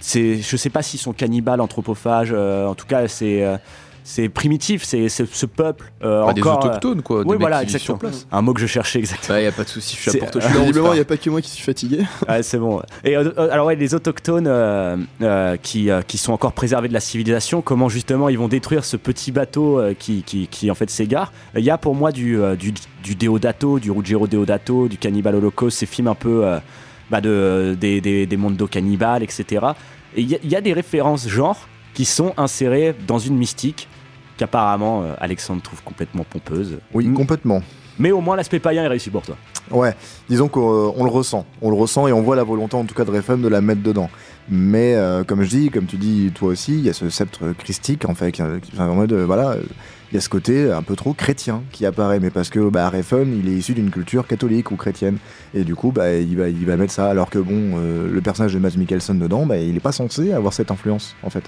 [0.00, 2.30] je sais pas s'ils sont cannibales, anthropophages.
[2.32, 3.58] euh, en tout cas, c'est, euh,
[4.04, 4.82] c'est primitif.
[4.84, 6.64] C'est, ce peuple euh, Bah, des encore.
[6.64, 7.24] euh, autochtones, quoi.
[7.24, 7.98] des oui, voilà, exactement.
[7.98, 8.26] sur place.
[8.32, 9.36] Un mot que je cherchais exactement.
[9.36, 11.00] Bah, y a pas de souci, je suis C'est- à Porto euh, Visiblement, il n'y
[11.00, 12.00] a pas que moi qui suis fatigué.
[12.28, 12.80] Ouais, c'est bon.
[13.04, 16.88] Et euh, euh, alors ouais, les autochtones euh, euh, qui, euh, qui sont encore préservés
[16.88, 20.70] de la civilisation, comment justement ils vont détruire ce petit bateau euh, qui, qui, qui,
[20.70, 21.32] en fait s'égare?
[21.56, 25.34] Il y a pour moi du, euh, du, du Deodato, du Ruggero Deodato, du Cannibal
[25.36, 26.58] Holocaust, ces films un peu euh,
[27.10, 29.66] bah, de, des, des, des mondes cannibales, etc.
[30.16, 33.88] Et il y, il y a des références genre qui sont insérées dans une mystique
[34.36, 36.78] qu'apparemment euh, Alexandre trouve complètement pompeuse.
[36.94, 37.62] Oui, complètement.
[37.98, 39.36] Mais au moins l'aspect païen est réussi pour toi.
[39.70, 39.94] Ouais,
[40.28, 41.46] disons qu'on euh, le ressent.
[41.60, 43.60] On le ressent et on voit la volonté, en tout cas, de Refn de la
[43.60, 44.10] mettre dedans.
[44.48, 47.52] Mais euh, comme je dis, comme tu dis toi aussi, il y a ce sceptre
[47.56, 49.56] christique, en fait, qui, enfin, en mode, euh, voilà,
[50.10, 52.88] il y a ce côté un peu trop chrétien qui apparaît, mais parce que bah,
[52.88, 55.18] Refn, il est issu d'une culture catholique ou chrétienne,
[55.54, 58.20] et du coup, bah, il, va, il va mettre ça, alors que bon, euh, le
[58.20, 61.44] personnage de Mads Mikkelsen dedans, bah, il est pas censé avoir cette influence, en fait.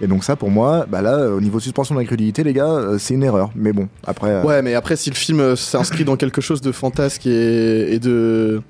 [0.00, 3.14] Et donc ça, pour moi, bah là, au niveau suspension d'incrédulité, les gars, euh, c'est
[3.14, 3.50] une erreur.
[3.54, 4.30] Mais bon, après...
[4.30, 7.98] euh, Ouais, mais après, si le film euh, s'inscrit dans quelque chose de fantasque et
[7.98, 8.60] de.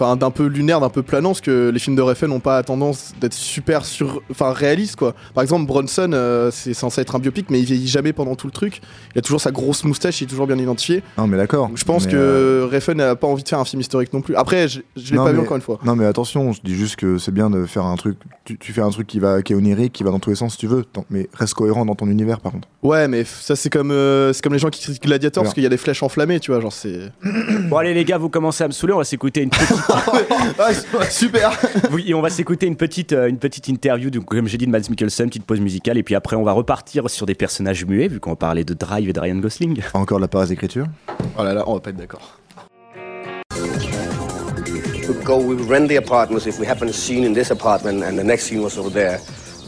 [0.00, 2.62] Enfin, d'un peu lunaire, d'un peu planant, parce que les films de Refn n'ont pas
[2.62, 4.22] tendance d'être super sur.
[4.30, 5.14] Enfin, réalistes, quoi.
[5.34, 8.46] Par exemple, Bronson, euh, c'est censé être un biopic, mais il vieillit jamais pendant tout
[8.46, 8.80] le truc.
[9.14, 11.02] Il a toujours sa grosse moustache, il est toujours bien identifié.
[11.16, 11.70] Non, mais d'accord.
[11.74, 14.20] Je pense Mais, que euh, Refn n'a pas envie de faire un film historique non
[14.20, 14.36] plus.
[14.36, 15.78] Après, je, je l'ai pas vu encore une fois.
[15.84, 18.18] Non mais attention, je dis juste que c'est bien de faire un truc.
[18.44, 20.36] Tu, tu fais un truc qui va qui est onirique, qui va dans tous les
[20.36, 20.84] sens si tu veux.
[21.10, 22.68] Mais reste cohérent dans ton univers par contre.
[22.82, 25.62] Ouais, mais ça, c'est comme, euh, c'est comme les gens qui critiquent Gladiator, parce qu'il
[25.62, 26.60] y a des flèches enflammées, tu vois.
[26.60, 27.10] Genre, c'est.
[27.68, 29.68] Bon allez les gars, vous commencez à me saouler, on va s'écouter une petite
[31.10, 31.58] super
[31.92, 34.66] Oui, et on va s'écouter une petite, euh, une petite interview, donc, comme j'ai dit,
[34.66, 37.84] de Mads Mikkelsen, petite pause musicale, et puis après on va repartir sur des personnages
[37.84, 39.80] muets, vu qu'on parlait de Drive et de Ryan Gosling.
[39.94, 40.86] Encore la paresse d'écriture?
[41.38, 42.38] Oh là là, on va pas être d'accord.
[45.08, 46.46] would go, we would rent the apartments.
[46.46, 49.20] If we happened a scene in this apartment and the next scene was over there,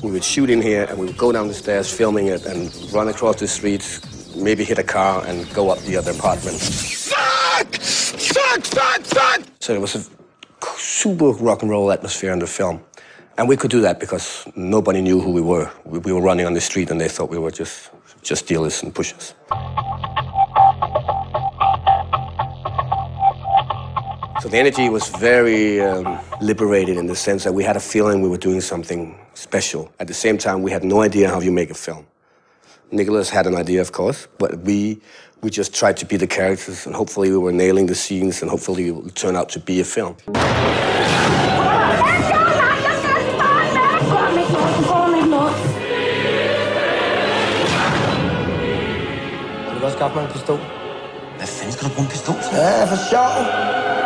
[0.02, 2.70] we would shoot in here and we would go down the stairs filming it and
[2.92, 4.00] run across the street,
[4.37, 6.59] maybe hit a car and go up the other apartment.
[6.59, 7.99] Fuck!
[8.32, 8.64] Fuck!
[8.64, 9.00] Fuck!
[9.02, 9.40] Fuck!
[9.60, 10.04] So it was a
[10.76, 12.82] super rock and roll atmosphere in the film.
[13.38, 15.70] And we could do that because nobody knew who we were.
[15.84, 17.90] We, we were running on the street and they thought we were just,
[18.22, 19.34] just dealers and pushers.
[24.40, 28.22] So the energy was very um, liberated in the sense that we had a feeling
[28.22, 29.90] we were doing something special.
[29.98, 32.06] At the same time, we had no idea how you make a film.
[32.90, 35.00] Nicholas had an idea, of course, but we
[35.42, 38.50] we just tried to be the characters, and hopefully we were nailing the scenes, and
[38.50, 40.14] hopefully it will turn out to be a film.
[49.66, 50.59] Kan du godt skaffe mig en pistol?
[51.37, 52.57] Hvad fanden skal du bruge en pistol til?
[52.57, 53.99] Ja, for sjov.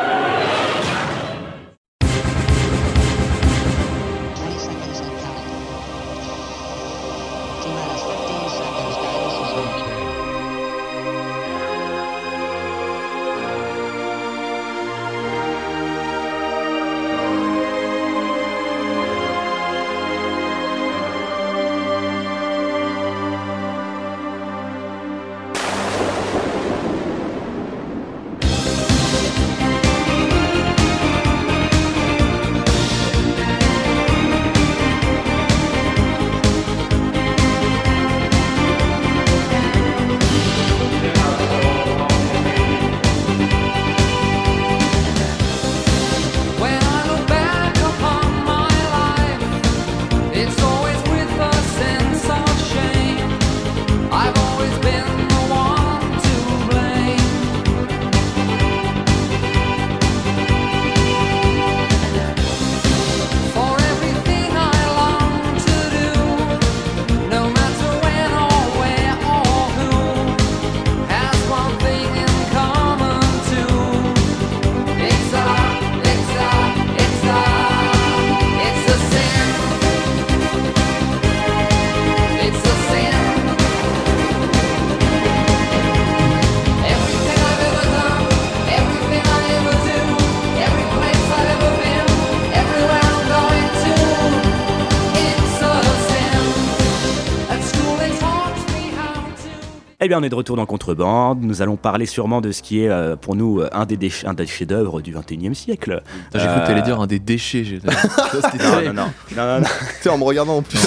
[100.19, 101.39] On est de retour dans Contrebande.
[101.43, 104.27] Nous allons parler sûrement de ce qui est euh, pour nous euh, un des, déch-
[104.27, 106.03] un des chefs-d'œuvre du 21e siècle.
[106.35, 107.65] J'ai cru que t'allais dire un des déchets.
[107.65, 108.93] j'ai- Non, non, non.
[109.37, 109.67] non, non, non.
[109.97, 110.79] Tu sais, en me regardant en plus.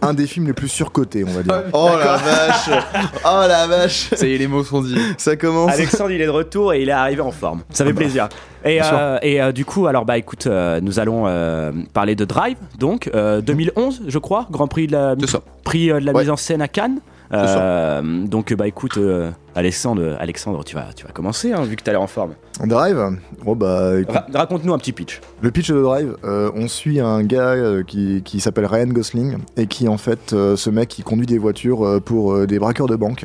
[0.00, 1.62] Un des films les plus surcotés, on va dire.
[1.72, 2.70] oh la vache
[3.24, 4.96] Oh la vache Ça y est, les mots sont dits.
[5.18, 5.70] Ça commence.
[5.72, 7.62] Alexandre, il est de retour et il est arrivé en forme.
[7.70, 8.28] Ça fait plaisir.
[8.64, 12.24] Et, euh, et euh, du coup, alors bah écoute, euh, nous allons euh, parler de
[12.24, 15.40] Drive, donc euh, 2011, je crois, Grand Prix de la, C'est ça.
[15.64, 16.20] prix euh, de la Ouais.
[16.20, 17.00] mise en scène à Cannes.
[17.32, 21.82] Euh, donc bah écoute, euh, Alexandre, Alexandre, tu vas, tu vas commencer hein, vu que
[21.82, 22.32] tu as l'air en forme.
[22.64, 23.16] Drive
[23.46, 25.20] Oh bah écoute, Ra- Raconte-nous un petit pitch.
[25.40, 27.54] Le pitch de Drive, euh, on suit un gars
[27.86, 32.00] qui, qui s'appelle Ryan Gosling et qui en fait, ce mec, il conduit des voitures
[32.04, 33.24] pour des braqueurs de banque.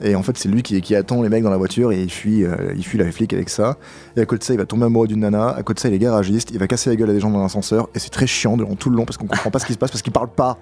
[0.00, 2.10] Et en fait, c'est lui qui, qui attend les mecs dans la voiture et il
[2.10, 2.44] fuit,
[2.76, 3.76] il fuit la flic avec ça.
[4.16, 5.48] Et à côté de ça, il va tomber amoureux d'une nana.
[5.50, 6.50] À côté de ça, il est garagiste.
[6.52, 8.74] Il va casser la gueule à des gens dans l'ascenseur et c'est très chiant durant
[8.76, 10.56] tout le long parce qu'on comprend pas ce qui se passe parce qu'il parle pas.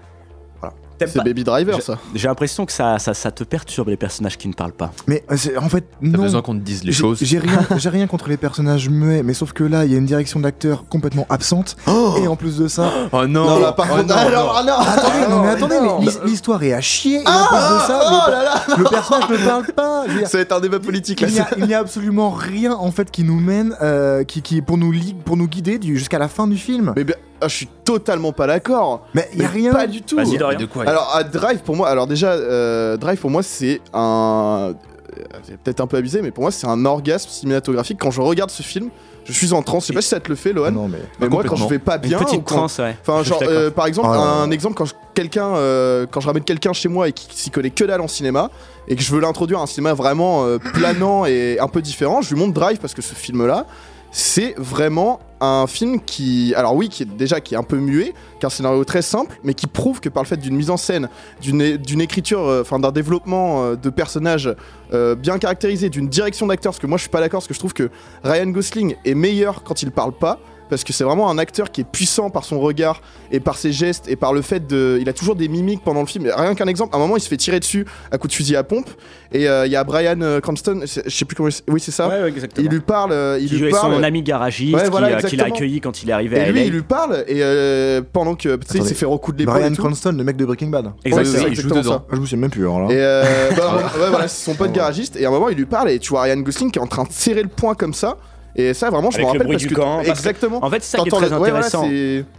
[0.63, 1.99] T'aimes C'est pas- Baby Driver ça.
[2.15, 4.93] J'ai l'impression que ça, ça, ça te perturbe les personnages qui ne parlent pas.
[5.07, 6.23] Mais euh, en fait, T'as non.
[6.23, 7.19] besoin qu'on te dise les J'ai- choses.
[7.23, 9.99] J'ai rien, j'ai rien contre les personnages muets, mais sauf que là, il y a
[9.99, 11.77] une direction d'acteur complètement absente.
[12.23, 14.73] et en plus de ça, Oh non, Non, là, par Oh contre, non, alors, non.
[14.77, 15.99] ah non, Attendez, non, mais attendez, non.
[16.01, 17.17] mais l'his- l'histoire est à chier.
[17.17, 20.05] Et en plus de ça, oh le, là là le personnage ne parle pas.
[20.09, 21.29] Dire, Ça va être un débat politique là.
[21.29, 24.43] il n'y a, il n'y a absolument rien en fait qui nous mène, euh, qui,
[24.43, 26.93] qui pour nous li- pour nous guider jusqu'à la fin du film.
[26.97, 29.07] Mais bien, ah, je suis totalement pas d'accord.
[29.15, 29.73] Mais il y a rien.
[29.73, 30.17] Pas du tout.
[30.17, 30.39] Vas-y.
[30.57, 34.73] De quoi Alors, à Drive, pour moi, alors déjà, euh, Drive, pour moi, c'est un.
[34.73, 37.99] euh, C'est peut-être un peu abusé, mais pour moi, c'est un orgasme cinématographique.
[38.01, 38.91] Quand je regarde ce film,
[39.25, 39.85] je suis en transe.
[39.85, 40.71] Je sais pas si ça te le fait, Lohan.
[40.71, 40.99] Non mais.
[41.21, 42.19] mais moi, quand je vais pas bien.
[42.19, 42.97] Une petite quand- transe, ouais.
[43.03, 46.45] Enfin, genre, euh, par exemple, Ah, un exemple, quand je, quelqu'un, euh, quand je ramène
[46.45, 48.51] quelqu'un chez moi et qui s'y connaît que dalle en cinéma,
[48.89, 52.21] et que je veux l'introduire à un cinéma vraiment euh, planant et un peu différent,
[52.23, 53.67] je lui montre Drive parce que ce film-là,
[54.13, 58.15] c'est vraiment un film qui, alors oui, qui est déjà qui est un peu muet,
[58.39, 60.71] qui a un scénario très simple, mais qui prouve que par le fait d'une mise
[60.71, 61.09] en scène,
[61.41, 64.55] d'une écriture, euh, enfin d'un développement euh, de personnages
[64.93, 67.55] euh, bien caractérisé, d'une direction d'acteur, parce que moi je suis pas d'accord, parce que
[67.55, 67.91] je trouve que
[68.25, 70.39] Ryan Gosling est meilleur quand il parle pas.
[70.69, 73.01] Parce que c'est vraiment un acteur qui est puissant par son regard
[73.31, 74.99] et par ses gestes et par le fait de.
[75.01, 76.31] Il a toujours des mimiques pendant le film.
[76.35, 78.57] Rien qu'un exemple, à un moment il se fait tirer dessus à coup de fusil
[78.57, 78.89] à pompe.
[79.33, 81.49] Et euh, il y a Brian euh, Cranston, je sais plus comment.
[81.49, 82.09] il Oui, c'est ça.
[82.09, 82.65] Ouais, ouais, exactement.
[82.67, 83.13] il lui parle.
[83.13, 83.95] euh, il qui lui parle.
[83.95, 86.49] son ami garagiste Ouais, qui, voilà, euh, qui l'a accueilli quand il est arrivé à
[86.49, 86.67] Et lui, LA.
[86.67, 89.55] il lui parle, et euh, pendant que, tu sais, il s'est fait recoudre l'épaule.
[89.61, 89.75] Brian.
[89.75, 90.93] Cranston, le mec de Breaking Bad.
[91.05, 91.47] Exactement.
[91.49, 91.83] Il joue dedans.
[91.83, 92.05] ça.
[92.09, 92.87] Ah, je me souviens même plus alors là.
[92.95, 93.25] Et euh,
[93.57, 95.17] bah, ouais, voilà, c'est son pote garagiste.
[95.17, 96.87] Et à un moment, il lui parle et tu vois Ryan Gosling qui est en
[96.87, 98.17] train de serrer le poing comme ça.
[98.59, 100.65] Et ça, vraiment, je me le rappelle parce du que camp, parce que- exactement.
[100.65, 101.83] En fait, c'est ça qui est très le- ouais, voilà, intéressant.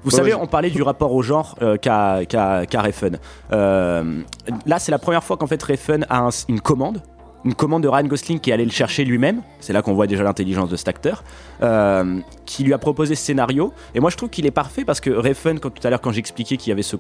[0.04, 3.18] Vous Ouais, savez, on parlait du rapport au genre euh, qu'a qu'a- qu'a Refn.
[3.54, 4.22] Euh,
[4.66, 7.02] là, c'est la première fois qu'en fait Refn a un- une commande.
[7.46, 9.42] Une commande de Ryan Gosling qui est allé le chercher lui-même.
[9.60, 11.24] C'est là qu'on voit déjà l'intelligence de cet acteur.
[11.62, 13.72] euh, qui lui a proposé ce scénario.
[13.96, 16.12] Et moi, je trouve qu'il est parfait parce que Refn, quand tout à l'heure, quand
[16.12, 16.98] j'expliquais qu'il y avait ce.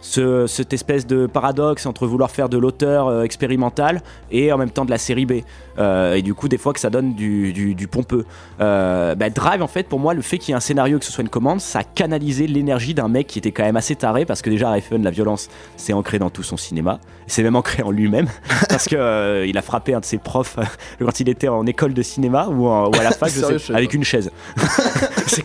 [0.00, 4.70] Ce, cette espèce de paradoxe entre vouloir faire de l'auteur euh, expérimental et en même
[4.70, 5.40] temps de la série B.
[5.78, 8.24] Euh, et du coup, des fois que ça donne du, du- du pompeux.
[8.60, 11.04] Euh, bah, Drive, en fait, pour moi, le fait qu'il y ait un scénario, que
[11.04, 13.94] ce soit une commande, ça a canalisé l'énergie d'un mec qui était quand même assez
[13.96, 16.98] taré parce que déjà, Refn, la violence, c'est ancré dans tout son cinéma.
[17.26, 18.26] C'est même ancré en lui-même
[18.68, 20.62] parce que euh, il a frappé un de ses profs euh,
[21.04, 23.58] quand il était en école de cinéma ou, en- ou à la fac, je Sérieux,
[23.58, 23.96] sais, je sais avec pas.
[23.96, 24.30] une chaise.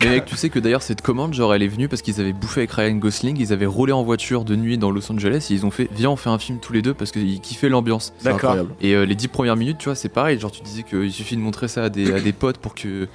[0.02, 2.32] Mais mec, tu sais que d'ailleurs cette commande, genre elle est venue parce qu'ils avaient
[2.32, 5.54] bouffé avec Ryan Gosling, ils avaient roulé en voiture de nuit dans Los Angeles et
[5.54, 8.12] ils ont fait viens on fait un film tous les deux parce qu'ils kiffaient l'ambiance.
[8.22, 8.56] D'accord.
[8.80, 10.40] Et euh, les dix premières minutes, tu vois, c'est pareil.
[10.40, 13.08] Genre tu disais qu'il suffit de montrer ça à des, à des potes pour que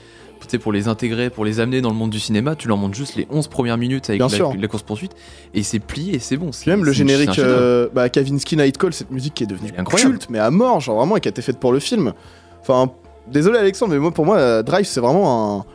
[0.62, 3.16] pour les intégrer, pour les amener dans le monde du cinéma, tu leur montres juste
[3.16, 5.12] les 11 premières minutes avec la, course poursuite
[5.54, 6.52] et c'est plié et c'est bon.
[6.66, 10.40] Même le générique euh, bah, Kavinsky Night Call, cette musique qui est devenue culte, mais
[10.40, 12.14] à mort, genre vraiment, et qui a été faite pour le film.
[12.62, 12.92] Enfin,
[13.28, 15.66] désolé Alexandre, mais moi pour moi, euh, Drive, c'est vraiment un,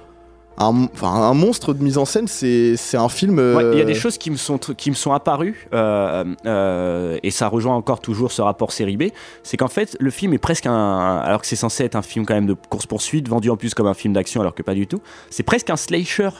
[0.59, 2.27] un, un monstre de mise en scène.
[2.29, 3.39] C'est un film.
[3.39, 6.25] euh, Ouais, il y a des choses qui me sont, qui me sont apparues, euh,
[6.47, 9.05] euh, et ça rejoint encore toujours ce rapport série B,
[9.43, 11.19] c'est qu'en fait, le film est presque un.
[11.19, 13.87] Alors que c'est censé être un film quand même de course-poursuite, vendu en plus comme
[13.87, 16.31] un film d'action, alors que pas du tout, c'est presque un slasher.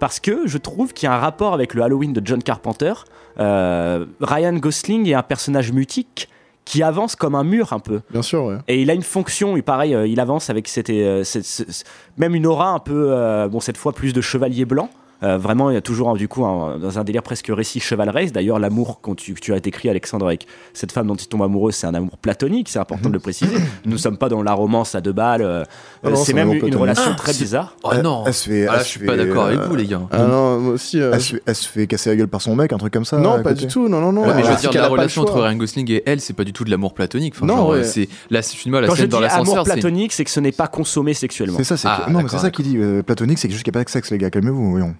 [0.00, 2.92] Parce que je trouve qu'il y a un rapport avec le Halloween de John Carpenter.
[3.40, 6.28] Euh, Ryan Gosling est un personnage mutique
[6.68, 8.02] qui avance comme un mur un peu.
[8.10, 8.58] Bien sûr, ouais.
[8.68, 11.86] Et il a une fonction, et pareil, euh, il avance avec cette, euh, cette- cette-
[12.18, 14.90] même une aura un peu, euh, bon, cette fois plus de chevalier blanc.
[15.24, 18.32] Euh, vraiment, il y a toujours du coup un- dans un délire presque récit chevaleresque.
[18.32, 21.72] D'ailleurs, l'amour, quand tu, tu as écrit Alexandre avec cette femme dont il tombe amoureux,
[21.72, 23.56] c'est un amour platonique, c'est important de le préciser.
[23.84, 25.42] Nous ne sommes pas dans la romance à deux balles.
[25.42, 25.64] euh,
[26.04, 26.78] Ah c'est c'est même une platonique.
[26.80, 27.74] relation Ah, très c'est- bizarre.
[27.82, 29.74] Oh non Elle se fait- Ah là, elle je suis pas d'accord avec euh, vous,
[29.74, 30.02] les gars.
[30.12, 31.00] Ah non, moi aussi.
[31.00, 32.92] euh, Elle se, fait, elle se fait casser la gueule par son mec, un truc
[32.92, 34.22] comme ça Non, pas du tout, non, non, non.
[34.22, 35.40] Ouais, mais je veux c'est dire, la relation entre.
[35.40, 37.34] Ryan Gosling et elle, c'est pas du tout de l'amour platonique.
[37.36, 37.78] Enfin, Non, ouais.
[37.78, 38.70] euh, c'est la, scène
[39.08, 39.72] dans l'ascenseur, c'est.
[39.72, 41.56] platonique, c'est que ce n'est pas consommé sexuellement.
[41.58, 42.78] C'est ça, c'est Ah, non, mais c'est ça qu'il dit.
[43.02, 44.30] platonique, c'est que juste qu'il n'y a pas de sexe, les gars.
[44.30, 44.94] Calmez-vous, voyons.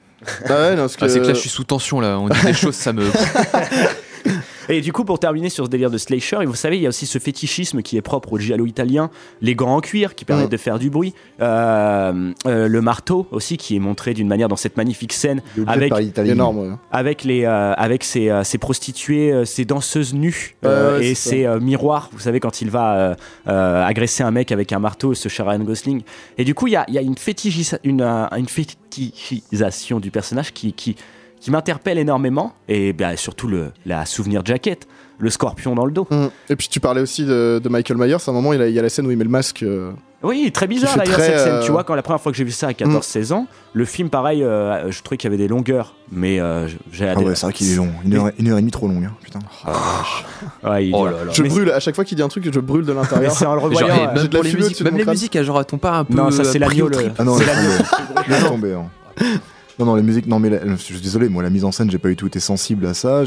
[0.49, 1.05] Ah ouais, non, parce que...
[1.05, 2.19] Ah, c'est que là, je suis sous tension, là.
[2.19, 3.05] On dit des choses, ça me.
[4.69, 6.87] Et du coup, pour terminer sur ce délire de slasher, et vous savez, il y
[6.87, 10.25] a aussi ce fétichisme qui est propre au giallo italien, les gants en cuir qui
[10.25, 10.51] permettent Mm.
[10.51, 14.57] de faire du bruit, euh, euh, le marteau aussi qui est montré d'une manière dans
[14.57, 16.75] cette magnifique scène Le avec énorme, ouais.
[16.91, 20.57] avec les euh, avec ses, ses prostituées, ses danseuses nues
[21.01, 22.11] et ses miroirs.
[22.13, 26.03] Vous savez quand il va agresser un mec avec un marteau, ce cher Ryan Gosling.
[26.37, 30.11] Et du coup, il y a, il y a une, fétichisa- une, une fétichisation du
[30.11, 30.97] personnage qui qui,
[31.41, 34.87] qui m'interpelle énormément et bien surtout le la souvenir jacket,
[35.19, 36.07] le scorpion dans le dos.
[36.11, 36.27] Mm.
[36.51, 38.15] Et puis tu parlais aussi de, de Michael Myers.
[38.27, 39.63] À un moment, il, a- il y a la scène où il met le masque.
[39.63, 39.91] euh,
[40.23, 41.53] Oui, très bizarre d'ailleurs cette scène.
[41.55, 43.85] euh, Tu vois, quand la première fois que j'ai vu ça à 14-16 ans, le
[43.85, 47.35] film, pareil, euh, je trouvais qu'il y avait des longueurs, mais euh, j'ai Ah ouais,
[47.35, 47.89] c'est vrai qu'il est long.
[48.05, 49.39] Une heure, une heure et demie trop long, hein, putain.
[50.65, 51.33] Ouais, il est Oh là là.
[51.33, 53.33] Je Mais- brûle à chaque fois qu'il dit un truc, je brûle de Mais l'intérieur.
[53.33, 53.95] c'est en le Genre, revoyant.
[53.95, 56.05] j'ai même de la pour les musiques, même les musiques, elles genre, t'ont pas un
[56.05, 56.15] peu.
[56.15, 58.77] Non, ça, c'est euh, pris l'agneau, au le- trip Ah non, C'est la- tomber.
[59.79, 61.91] Non, non, les musiques, non, mais la- je suis désolé, moi, la mise en scène,
[61.91, 63.23] j'ai pas du tout été sensible à ça.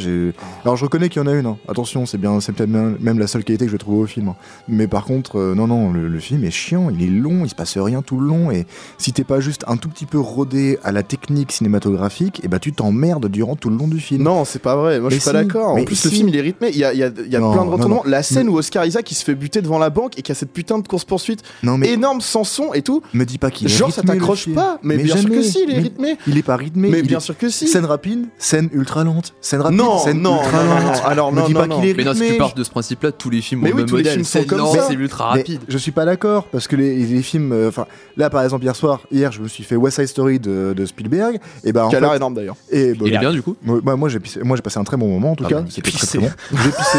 [0.65, 1.57] Alors, je reconnais qu'il y en a une, hein.
[1.67, 4.29] attention, c'est bien, c'est peut-être même la seule qualité que je trouve au film.
[4.29, 4.35] hein.
[4.67, 7.49] Mais par contre, euh, non, non, le, le film est chiant, il est long, il
[7.49, 8.51] se passe rien tout le long.
[8.51, 8.65] Et
[8.97, 12.59] si t'es pas juste un tout petit peu rodé à la technique cinématographique, et bah
[12.59, 14.23] tu t'emmerdes durant tout le long du film.
[14.23, 14.99] Non, c'est pas vrai.
[14.99, 15.69] Moi, je Mais suis pas d'accord.
[15.69, 16.15] En mais plus, le si.
[16.17, 16.69] film, il est rythmé.
[16.73, 18.03] Il y a, y a- y a Non, plein de retournements.
[18.05, 20.35] La scène où Oscar Isaac il se fait buter devant la banque et qu'il y
[20.37, 23.01] a cette putain de course poursuite Non, mais énorme sans son et tout.
[23.13, 24.79] me dis pas qu'il est Genre, ça rythmé, le t'accroche pas.
[24.83, 25.35] Mais, bien sûr jamais.
[25.37, 26.17] que si, il est Mais rythmé.
[26.27, 26.89] Il est pas rythmé.
[26.89, 27.67] Mais il bien est- sûr que si.
[27.67, 30.83] Scène rapide, scène ultra lente, scène rapide, Non, scène non, ultra non, non, lente.
[30.97, 31.05] non.
[31.05, 32.35] Alors, non, dis pas non, qu'il est Mais non, si rythmé.
[32.35, 34.03] tu pars de ce principe-là, tous les films Mais ont oui, le même tous les
[34.03, 34.25] modèle.
[34.25, 34.85] C'est comme lent, ça.
[34.87, 35.61] c'est ultra Mais rapide.
[35.67, 37.85] je suis pas d'accord parce que les, les films, euh, enfin
[38.17, 40.85] là par exemple hier soir, hier je me suis fait West Side Story de, de
[40.85, 42.55] Spielberg et bah en Qui a l'air fait, énorme d'ailleurs.
[42.69, 44.83] et bah, Il est bien du coup moi, moi, j'ai pissé- moi j'ai passé un
[44.83, 46.29] très bon moment en tout Ah cas, bah, c'était très bon.
[46.51, 46.97] J'ai pissé.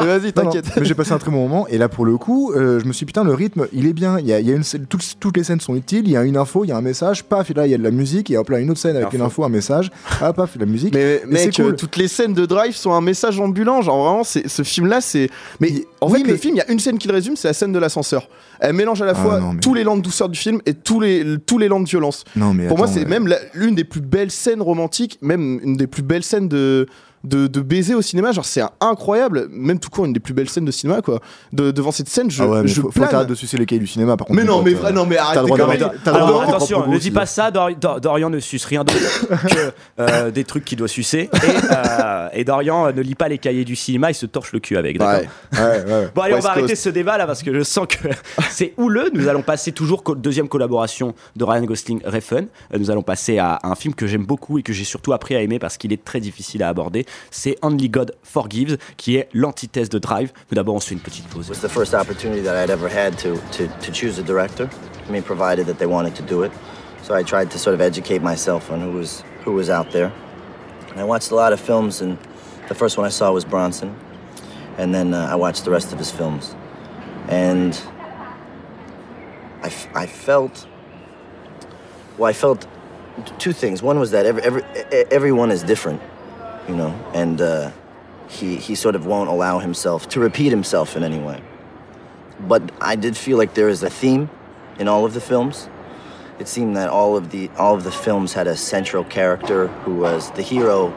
[0.00, 0.66] Vas-y, t'inquiète.
[0.76, 2.92] mais j'ai passé un très bon moment et là pour le coup, euh, je me
[2.92, 4.18] suis dit, putain le rythme il est bien.
[4.18, 4.62] Il y a, une
[5.20, 6.02] toutes les scènes sont utiles.
[6.06, 7.74] Il y a une info, il y a un message, paf et là il y
[7.74, 9.90] a de la musique et hop là une autre scène avec une info, un message,
[10.20, 10.94] ah paf la musique.
[10.94, 11.76] Mais mec, c'est cool.
[11.76, 13.82] toutes les scènes de Drive sont un message ambulant.
[13.82, 15.28] Genre vraiment, c'est ce film-là, c'est.
[15.60, 17.36] Mais en Oui, fait, mais- le film, il y a une scène qui le résume,
[17.36, 18.28] c'est la scène de l'ascenseur.
[18.60, 20.60] Elle mélange à la Ah, fois non, mais- tous les lents de douceur du film
[20.66, 22.24] et tous les tous les lents de violence.
[22.36, 25.86] non mais Pour moi, c'est même l'une des plus belles scènes romantiques, même une des
[25.86, 26.86] plus belles scènes de
[27.28, 28.32] de, de baiser au cinéma.
[28.32, 29.48] Genre, c'est incroyable.
[29.50, 31.20] Même tout court, une des plus belles scènes de cinéma, quoi.
[31.52, 33.26] De- devant cette scène, je, ah ouais, mais je faut, plane.
[33.26, 34.38] de sucer les cailles du cinéma par contre.
[34.38, 37.50] Mais non, mais vrai, non, mais T'as arrête Alors ton attention, ne dis pas ça,
[37.50, 41.28] Dor- Dor- Dorian ne suce rien d'autre que euh, des trucs qu'il doit sucer.
[41.32, 41.38] Et,
[41.72, 44.60] euh, et Dorian euh, ne lit pas les cahiers du cinéma, il se torche le
[44.60, 44.98] cul avec.
[44.98, 45.20] d'accord
[45.52, 46.08] Ouais, ouais, ouais.
[46.14, 48.08] Bon allez, on va arrêter ce débat là parce que je sens que
[48.50, 49.10] c'est houleux.
[49.14, 52.46] Nous allons passer toujours co- deuxième collaboration de Ryan Gosling Refn.
[52.76, 55.40] Nous allons passer à un film que j'aime beaucoup et que j'ai surtout appris à
[55.42, 57.06] aimer parce qu'il est très difficile à aborder.
[57.30, 60.32] C'est Only God Forgives qui est l'antithèse de Drive.
[60.50, 61.46] Mais d'abord on se fait une petite pause.
[61.46, 64.68] It was the first opportunity that I'd ever had to, to, to choose a director.
[65.08, 66.52] I mean, provided that they wanted to do it.
[67.02, 70.12] So I tried to sort of educate myself on who was, who was out there.
[70.90, 72.18] And I watched a lot of films, and
[72.68, 73.96] the first one I saw was Bronson.
[74.76, 76.54] And then uh, I watched the rest of his films.
[77.28, 77.80] And
[79.62, 80.66] I, I felt,
[82.18, 82.66] well, I felt
[83.38, 83.82] two things.
[83.82, 84.62] One was that every, every,
[85.10, 86.02] everyone is different,
[86.68, 87.70] you know, and uh,
[88.28, 91.42] he, he sort of won't allow himself to repeat himself in any way.
[92.40, 94.30] But I did feel like there is a theme
[94.78, 95.68] in all of the films.
[96.38, 99.96] It seemed that all of the all of the films had a central character who
[99.96, 100.94] was the hero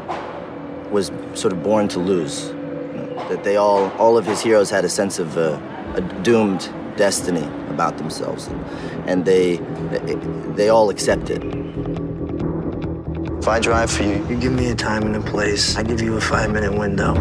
[0.91, 2.49] was sort of born to lose.
[2.49, 5.59] You know, that they all all of his heroes had a sense of uh,
[5.95, 8.49] a doomed destiny about themselves,
[9.07, 9.57] and they
[10.55, 11.41] they all accept it.
[13.41, 15.75] If I drive for you, you give me a time and a place.
[15.75, 17.15] I give you a five minute window.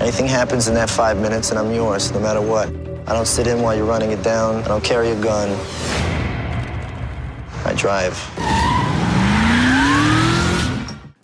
[0.00, 2.66] Anything happens in that five minutes, and I'm yours, no matter what.
[3.06, 4.64] I don't sit in while you're running it down.
[4.64, 5.50] I don't carry a gun.
[7.64, 8.71] I drive.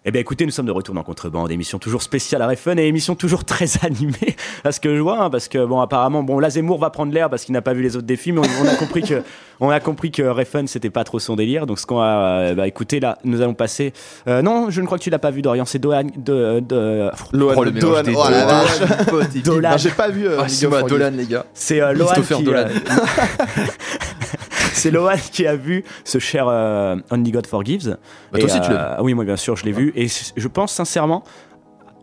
[0.09, 2.85] Eh bien écoutez, nous sommes de retour dans Contrebande, émission toujours spéciale à Refun et
[2.87, 6.49] émission toujours très animée, parce que je vois, hein, parce que bon apparemment, bon là
[6.49, 8.67] Zemmour va prendre l'air parce qu'il n'a pas vu les autres des films, on, on
[8.67, 9.23] a compris que
[9.61, 12.55] on a compris que Refun c'était pas trop son délire, donc ce qu'on va, euh,
[12.55, 13.93] bah écoutez là, nous allons passer,
[14.29, 17.11] euh, non, je ne crois que tu l'as pas vu Dorian, c'est Dohan, de, de,
[17.35, 17.73] Lohan, Oh, le
[18.17, 19.43] oh la vache.
[19.45, 19.71] Dolan.
[19.75, 20.27] Ah, J'ai pas vu.
[20.27, 20.83] euh, Ah.
[20.89, 21.45] Dolan, les gars.
[21.53, 22.65] c'est euh, Lohan Christopher qui, Dolan.
[24.79, 27.97] C'est Lohan qui a vu ce cher euh, Only God Forgives.
[28.33, 29.93] Bah, toi Et, aussi, tu l'as euh, Oui, moi bien sûr, je l'ai vu.
[29.97, 31.25] Et je pense sincèrement,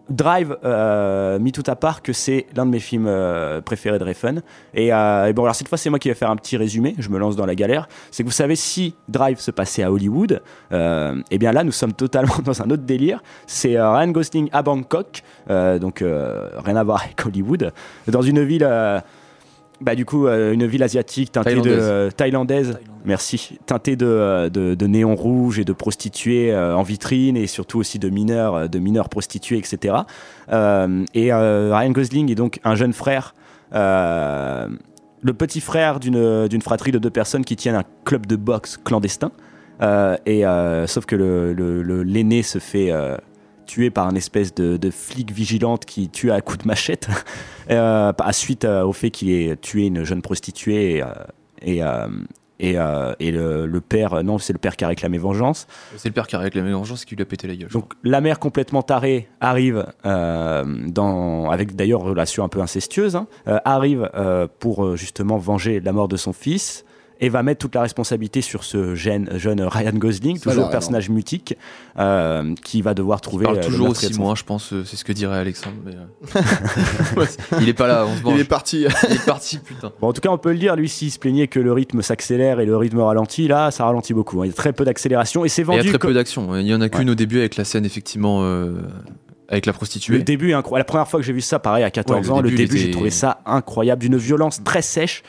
[0.09, 4.03] Drive, euh, mis tout à part, que c'est l'un de mes films euh, préférés de
[4.03, 4.41] Refn.
[4.75, 6.95] Et, euh, et bon, alors cette fois, c'est moi qui vais faire un petit résumé.
[6.99, 7.87] Je me lance dans la galère.
[8.11, 11.93] C'est que vous savez, si Drive se passait à Hollywood, et bien là, nous sommes
[11.93, 13.23] totalement dans un autre délire.
[13.47, 17.71] C'est Ryan Gosling à Bangkok, donc rien à voir avec Hollywood,
[18.07, 18.67] dans une ville.
[19.81, 21.79] Bah du coup euh, une ville asiatique teintée de Thaïlandaise.
[21.83, 26.83] euh, thaïlandaise, merci, teintée de, euh, de, de néons rouges et de prostituées euh, en
[26.83, 29.95] vitrine et surtout aussi de mineurs, de mineurs prostituées, etc.
[31.13, 33.35] Et Ryan Gosling est donc un jeune frère,
[35.21, 39.31] le petit frère d'une fratrie de deux personnes qui tiennent un club de boxe clandestin.
[40.25, 40.43] Et
[40.87, 42.91] sauf que le- le- le- l'aîné se fait
[43.65, 47.07] tuer par un espèce de, de flic vigilante qui tue à coups de machette
[47.71, 51.07] euh, à suite euh, au fait qu'il ait tué une jeune prostituée et, euh,
[51.61, 51.81] et,
[52.59, 52.77] et,
[53.19, 56.27] et le, le père non c'est le père qui a réclamé vengeance C'est le père
[56.27, 57.69] qui a réclamé vengeance qui lui a pété la gueule.
[57.69, 64.09] donc la mère complètement tarée arrive dans avec d'ailleurs relation un peu incestueuse hein, arrive
[64.59, 66.84] pour justement venger la mort de son fils
[67.21, 71.55] et va mettre toute la responsabilité sur ce jeune, jeune Ryan Gosling, toujours personnage mutique,
[71.97, 73.43] euh, qui va devoir trouver.
[73.43, 74.73] Il parle euh, toujours aussi moins, je pense.
[74.73, 75.77] euh, C'est ce que dirait Alexandre.
[75.85, 75.93] mais,
[76.35, 77.25] euh,
[77.61, 78.39] il est pas là, on se Il venge.
[78.39, 78.85] est parti.
[79.09, 79.91] Il est parti, putain.
[80.01, 82.01] Bon, en tout cas, on peut le dire, lui, s'il se plaignait que le rythme
[82.01, 84.41] s'accélère et le rythme ralentit, là, ça ralentit beaucoup.
[84.41, 84.45] hein.
[84.45, 85.89] Il y a très peu d'accélération et c'est Et Il y a vendu.
[85.89, 86.55] très peu d'action.
[86.57, 87.11] Il y en a qu'une Ouais.
[87.11, 88.73] au début avec la scène, effectivement, euh,
[89.47, 90.17] avec la prostituée.
[90.17, 90.81] Le début est incroyable.
[90.87, 92.63] La première fois que j'ai vu ça, pareil, à 14 Ouais, le ans, le début,
[92.63, 95.23] il début, j'ai trouvé ça incroyable, d'une violence très sèche.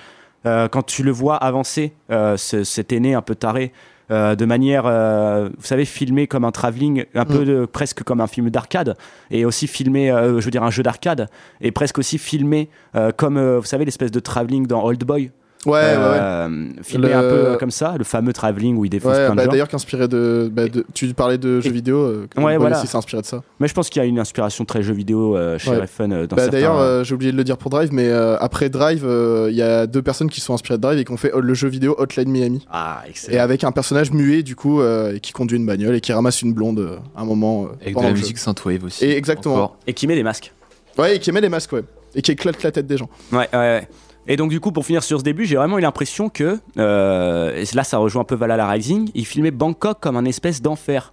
[0.44, 3.72] Euh, quand tu le vois avancer, euh, ce- cet aîné un peu taré,
[4.12, 8.20] euh, de manière, euh, vous savez, filmé comme un travelling, un peu de- presque comme
[8.20, 8.96] un film d'arcade,
[9.33, 11.29] et aussi filmé, euh, je veux dire, un jeu d'arcade,
[11.61, 12.68] et presque aussi filmé
[13.16, 15.31] comme, vous savez, l'espèce de travelling dans Old Boy.
[15.66, 15.96] Ouais, ouais, ouais.
[15.96, 19.24] Euh, Filmé Le- un peu euh, comme ça, le fameux travelling où il défonce Ouais,
[19.26, 19.50] plein de bah, gens.
[19.50, 21.98] d'ailleurs, qu'inspiré de, bah, de- Tu parlais de jeux Et- vidéo.
[21.98, 22.79] euh, Ouais, voilà.
[22.79, 23.42] aussi s'est inspiré de ça.
[23.61, 25.79] Mais je pense qu'il y a une inspiration très jeu vidéo euh, chez Ouais.
[25.81, 26.50] Refn euh, dans Bah, certains...
[26.52, 29.57] D'ailleurs, euh, j'ai oublié de le dire pour Drive, mais euh, après Drive, euh, il
[29.57, 31.55] y a deux personnes qui sont inspirées de Drive et qui ont fait euh, le
[31.55, 32.64] jeu vidéo Hotline Miami.
[32.70, 33.42] Ah, Et excellent.
[33.42, 36.52] avec un personnage muet, du coup, euh, qui conduit une bagnole et qui ramasse une
[36.52, 37.64] blonde euh, à un moment.
[37.64, 38.22] euh, Avec de pendant la le jeu.
[38.22, 39.05] musique synthwave aussi.
[39.05, 39.55] Et exactement.
[39.55, 39.76] Encore.
[39.88, 40.52] Et qui met des masques.
[40.96, 41.83] Ouais, et qui émet des masques, ouais.
[42.14, 43.11] Et qui éclate la tête des gens.
[43.33, 43.88] Ouais, ouais, ouais.
[44.28, 47.54] Et donc du coup, pour finir sur ce début, j'ai vraiment eu l'impression que, euh,
[47.54, 51.12] et là ça rejoint un peu Valhalla Rising, il filmait Bangkok comme un espèce d'enfer.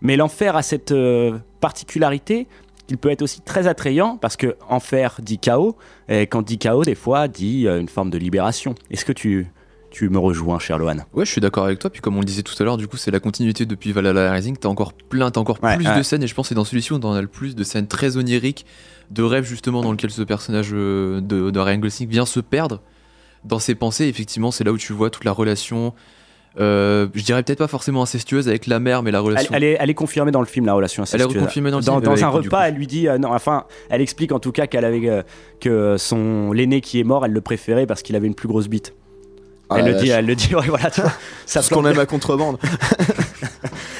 [0.00, 2.46] Mais l'enfer a cette euh, particularité
[2.86, 5.76] qu'il peut être aussi très attrayant parce que enfer dit chaos,
[6.08, 8.74] et quand dit chaos, des fois dit euh, une forme de libération.
[8.90, 9.48] Est-ce que tu,
[9.92, 10.96] tu me rejoins, cher Lohan.
[11.12, 11.90] Ouais, je suis d'accord avec toi.
[11.90, 14.32] Puis comme on le disait tout à l'heure, du coup, c'est la continuité depuis Valhalla
[14.32, 14.56] Rising.
[14.56, 15.96] T'as encore plein, t'as encore Ouais, plus ouais.
[15.98, 16.22] de scènes.
[16.22, 17.86] Et je pense que c'est dans celui-ci où on en a le plus de scènes
[17.86, 18.66] très oniriques,
[19.10, 22.80] de rêves justement dans lequel ce personnage euh, de, de Ryan Gosling vient se perdre
[23.44, 24.06] dans ses pensées.
[24.06, 25.92] Effectivement, c'est là où tu vois toute la relation.
[26.60, 29.54] euh, je dirais peut-être pas forcément incestueuse avec la mère, mais la Elle, relation.
[29.54, 31.42] elle est, elle est confirmée dans le film, la relation Elle est incestueuse.
[31.42, 32.64] reconfirmée dans le dans, film, dans un repas, coup.
[32.68, 35.22] elle lui dit, euh, non, enfin, elle explique en tout cas qu'elle avait euh,
[35.60, 38.68] que son l'aîné qui est mort, elle le préférait parce qu'il avait une plus grosse
[38.68, 38.94] bite.
[39.74, 41.12] Ah elle, le dit, elle le dit, ouais, voilà, tu vois,
[41.46, 42.58] ça Ce qu'on aime à contrebande.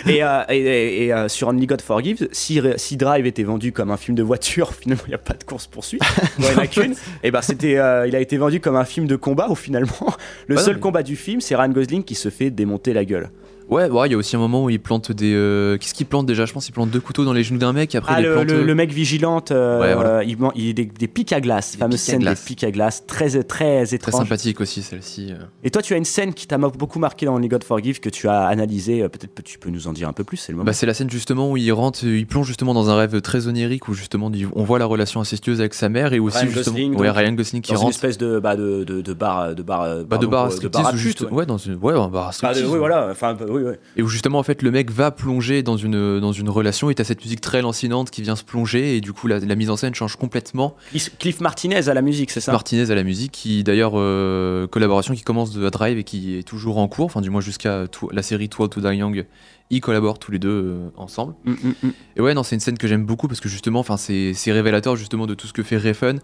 [0.07, 3.70] Et, euh, et, et- et, euh, sur Only God Forgives, si, si Drive était vendu
[3.70, 6.03] comme un film de voiture, finalement il n'y a pas de course poursuite,
[6.39, 6.95] il n'y en a qu'une.
[7.23, 10.12] Et ben c'était, euh, il a été vendu comme un film de combat où finalement
[10.49, 13.31] le seul mais- combat du film, c'est Ryan Gosling qui se fait démonter la gueule.
[13.69, 15.33] Ouais, ouais, il y a aussi un moment où il plante des.
[15.35, 16.45] euh, Qu'est-ce qu'il plante déjà?
[16.47, 17.95] Je pense qu'il plante deux couteaux dans les genoux d'un mec.
[17.95, 18.51] Et après, Ah, il le, plante.
[18.51, 20.23] le- euh, le mec vigilante, euh, Ouais, voilà.
[20.25, 22.41] il, il des, des pics à glace, fameuse pics à scène glace.
[22.43, 24.15] des pics à glace, très très Très étrange.
[24.23, 25.33] sympathique aussi celle-ci.
[25.65, 28.09] Et toi, tu as une scène qui t'a beaucoup marqué dans Only God Forgive que
[28.11, 29.03] tu as analysé.
[29.03, 30.37] euh, Peut-être que tu peux nous en dire un peu plus.
[30.37, 30.67] C'est le moment.
[30.67, 33.47] Bah, c'est la scène justement où il rentre, il plonge justement dans un rêve très
[33.47, 36.77] onirique où justement on voit la relation incestueuse avec sa mère et aussi Ryan justement
[36.77, 39.63] Gosling, ouais, Ryan Gosling qui dans une espèce de, bah, de, de, de bar, de
[39.63, 40.47] bar, bah, de bar
[40.87, 41.47] à juste ouais.
[41.47, 42.65] dans une ouais un bar à Ah, de- striptease.
[42.71, 43.09] oui, voilà.
[43.11, 43.74] Enfin, bah, oui, oui.
[43.96, 46.94] Et où justement en fait le mec va plonger dans une dans une relation et
[46.94, 49.70] t'as cette musique très lancinante qui vient se plonger et du coup la, la mise
[49.70, 50.76] en scène change complètement.
[51.18, 52.53] Cliff, Martinez à la musique, c'est ça?
[52.53, 56.42] Martinez à la musique qui d'ailleurs euh, collaboration qui commence de Drive et qui est
[56.42, 59.24] toujours en cours, enfin du moins jusqu'à la série Toi to Die Young,
[59.73, 61.35] ils collaborent tous les deux euh, ensemble.
[61.45, 61.93] Mm, mm, mm.
[62.16, 64.53] Et ouais, non, c'est une scène que j'aime beaucoup parce que justement, enfin, c'est c'est
[64.53, 66.18] révélateur justement de tout ce que fait Refn.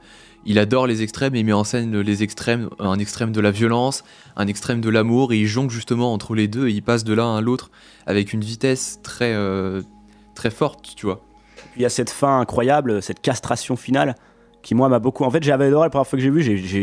[0.44, 3.50] Il adore les extrêmes et il met en scène les extrêmes, un extrême de la
[3.50, 4.04] violence,
[4.36, 7.14] un extrême de l'amour, et il jongle justement entre les deux et il passe de
[7.14, 7.70] l'un à l'autre
[8.06, 9.82] avec une vitesse très, euh,
[10.34, 11.22] très forte, tu vois.
[11.72, 14.14] Puis il y a cette fin incroyable, cette castration finale
[14.62, 15.24] qui moi m'a beaucoup.
[15.24, 16.42] En fait, j'avais adoré la première fois que j'ai vu.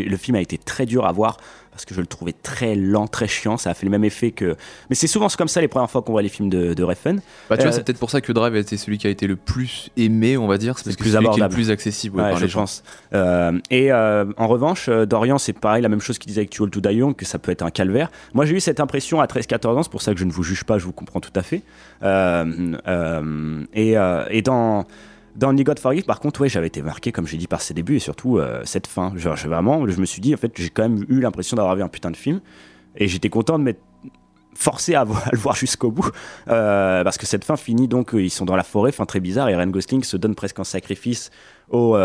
[0.10, 1.38] Le film a été très dur à voir
[1.72, 3.58] parce que je le trouvais très lent, très chiant.
[3.58, 4.56] Ça a fait le même effet que.
[4.90, 7.16] Mais c'est souvent comme ça les premières fois qu'on voit les films de, de Refn.
[7.50, 9.10] Bah, tu Euh, vois, c'est peut-être pour ça que Drive a été celui qui a
[9.10, 10.78] été le plus aimé, on va dire.
[10.78, 12.40] C'est parce le que plus c'est celui qui est le plus accessible ouais, Ouais, par
[12.40, 12.62] je les gens.
[12.62, 12.82] pense.
[13.14, 16.52] Euh, et euh, en revanche, euh, Dorian, c'est pareil, la même chose qu'il disait avec
[16.52, 18.10] Too Old to Die Young, que ça peut être un calvaire.
[18.34, 20.44] Moi, j'ai eu cette impression à 13-14 ans, c'est pour ça que je ne vous
[20.44, 21.62] juge pas, je vous comprends tout à fait.
[22.04, 24.86] Euh, euh, et, euh, et dans.
[25.36, 27.74] Dans Only God Forgive, par contre, ouais, j'avais été marqué, comme j'ai dit, par ses
[27.74, 29.12] débuts et surtout euh, cette fin.
[29.16, 31.84] J'ai vraiment, je me suis dit, en fait, j'ai quand même eu l'impression d'avoir vu
[31.84, 32.40] un putain de film
[32.96, 33.82] et j'étais content de m'être
[34.54, 36.10] forcé à, le voir jusqu'au bout
[36.48, 39.20] euh, parce que cette fin finit donc euh, ils sont dans la forêt fin très
[39.20, 41.30] bizarre et Ryan Gosling se donne presque en sacrifice
[41.70, 41.98] aux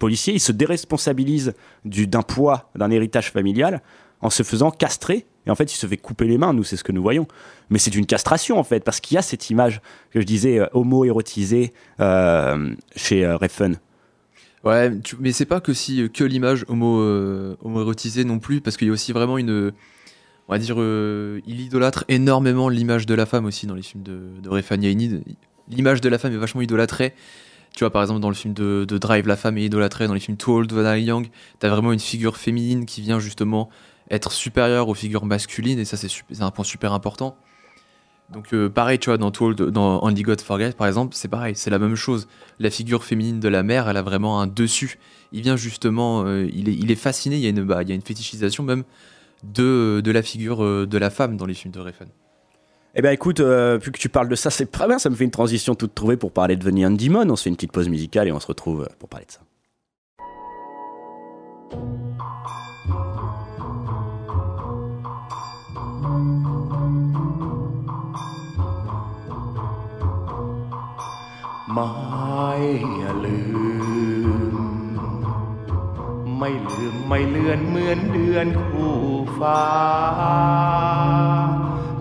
[0.00, 1.54] policiers il se déresponsabilise
[1.84, 3.80] du d'un poids d'un héritage familial
[4.22, 6.76] en se faisant castrer et en fait il se fait couper les mains nous c'est
[6.76, 7.26] ce que nous voyons
[7.70, 9.80] mais c'est une castration en fait parce qu'il y a cette image
[10.10, 13.76] que je disais euh, homo érotisée euh, chez euh, Refn
[14.64, 18.78] Ouais, tu- mais c'est pas que si que l'image homo euh, homo-érotisée non plus, parce
[18.78, 19.72] qu'il y a aussi vraiment une,
[20.48, 24.02] on va dire, euh, il idolâtre énormément l'image de la femme aussi dans les films
[24.02, 25.22] de, de Faniani.
[25.68, 27.12] L'image de la femme est vachement idolâtrée.
[27.76, 30.06] Tu vois, par exemple, dans le film de, Drive, la femme est idolâtrée.
[30.06, 31.28] Dans les films Too Old Die Young,
[31.58, 33.68] t'as vraiment une figure féminine qui vient justement
[34.10, 37.36] être supérieure aux figures masculines, et ça, c'est un point super important.
[38.30, 41.28] Donc euh, pareil, tu vois, dans, Too Old- dans Only God Forget, par exemple, c'est
[41.28, 42.26] pareil, c'est la même chose.
[42.58, 44.98] La figure féminine de la mère, elle a vraiment un dessus.
[45.32, 47.94] Il vient justement, euh, il, est, fasciné, il y, a une, bah, il y a
[47.94, 48.84] une fétichisation même
[49.42, 52.06] de, la figure euh, de la femme dans les films de Refn.
[52.96, 55.24] Eh ben écoute, euh, que tu parles de ça, c'est très bien, ça me fait
[55.24, 57.28] une transition toute trouvée pour parler de Neon Demon.
[57.28, 59.40] On se fait une petite pause musicale et on se retrouve pour parler de ça.
[71.74, 72.54] ไม่
[73.24, 73.40] ลื
[74.52, 74.54] ม
[76.38, 78.96] ไม่ลืมไม่เลือนเหมือนเดือนคู่
[79.38, 79.64] ฟ้า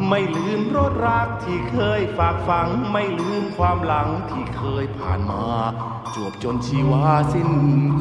[0.07, 5.45] ไม่ลืมรสรักที่เคยฝากฝัง ไม่ลืมความหลังที่เคยผ่านมา
[6.15, 7.49] จวบจนชีวาสิ้น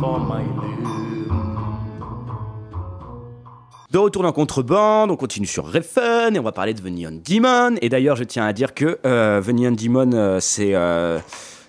[0.02, 0.91] ก็ไม่ลืม
[3.92, 7.20] De retour dans Contrebande, on continue sur Refn et on va parler de The Neon
[7.22, 7.76] Demon.
[7.82, 11.18] Et d'ailleurs, je tiens à dire que euh, Demon, euh, c'est euh,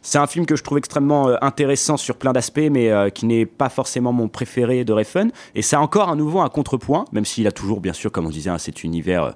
[0.01, 3.45] c'est un film que je trouve extrêmement euh, intéressant sur plein d'aspects, mais qui n'est
[3.45, 5.31] pas forcément mon préféré de Refn.
[5.53, 8.29] Et c'est encore à nouveau un contrepoint, même s'il a toujours, bien sûr, comme on
[8.29, 9.33] disait, hein, cet univers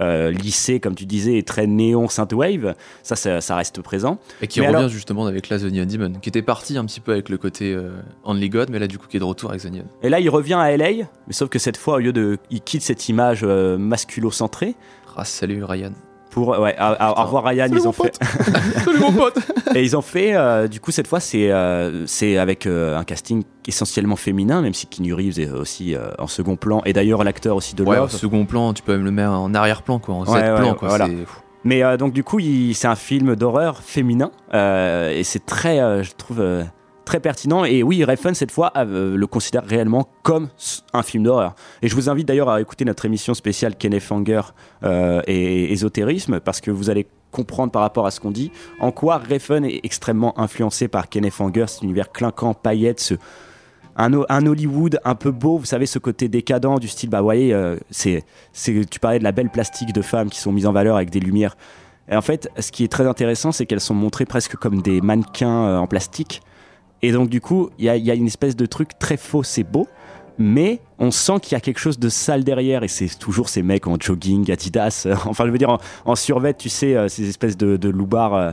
[0.00, 2.74] euh, lissé, comme tu disais, et très néon synthwave.
[3.02, 4.18] Ça, ça, ça reste présent.
[4.42, 6.84] Et qui Mais revient alors- justement avec la The Neon Demon, qui était parti un
[6.84, 7.90] petit peu avec le côté euh,
[8.24, 9.84] Only God, mais là du coup qui est de retour avec The Neon.
[10.02, 10.90] Et là, il revient à LA,
[11.26, 12.38] mais sauf que cette fois, au lieu de.
[12.50, 14.74] Il quitte cette image euh, masculo-centrée.
[15.16, 15.92] Ah, salut Ryan.
[16.30, 18.16] Pour, ouais, à- à- au revoir Ryan, Salut, ils ont fait.
[18.84, 19.36] Salut mon pote
[19.74, 23.04] Et ils ont fait, euh, du coup, cette fois, c'est euh, c'est avec euh, un
[23.04, 26.82] casting essentiellement féminin, même si Keanu Reeves est aussi euh, en second plan.
[26.86, 28.10] Et d'ailleurs, l'acteur aussi de Ouais, Love.
[28.10, 30.88] second plan, tu peux même le mettre en arrière-plan, quoi, en Ouais, Z-plan, ouais, quoi.
[30.88, 31.08] voilà.
[31.64, 32.38] Mais euh, donc, du coup,
[32.74, 34.30] c'est un film d'horreur féminin.
[34.54, 36.62] euh, et c'est très, euh, je trouve, euh,
[37.04, 37.64] très pertinent.
[37.64, 40.48] Et oui, Refn, cette fois, euh, le considère réellement comme
[40.92, 41.54] un film d'horreur.
[41.82, 44.08] Et je vous invite d'ailleurs à écouter notre émission spéciale Kenneth
[44.82, 48.90] euh, et ésotérisme, parce que vous allez comprendre par rapport à ce qu'on dit en
[48.90, 53.14] quoi Refn est extrêmement influencé par Kenneth Anger, cet univers clinquant, paillettes, ce,
[53.96, 57.20] un, Ho- un Hollywood un peu beau, vous savez, ce côté décadent du style, bah,
[57.20, 60.66] voyez, euh, c'est, c'est, tu parlais de la belle plastique de femmes qui sont mises
[60.66, 61.56] en valeur avec des lumières.
[62.08, 65.00] Et en fait, ce qui est très intéressant, c'est qu'elles sont montrées presque comme des
[65.00, 66.42] mannequins en plastique.
[67.02, 69.88] Et donc, du coup, il y a, une espèce de truc très faux, c'est beau,
[70.38, 72.82] mais on sent qu'il y a quelque chose de sale derrière.
[72.82, 76.54] Et c'est toujours ces mecs en jogging, Adidas, euh, enfin, je veux dire, en, survêt,
[76.54, 78.34] tu sais, euh, ces espèces de, de loupards.
[78.34, 78.50] euh,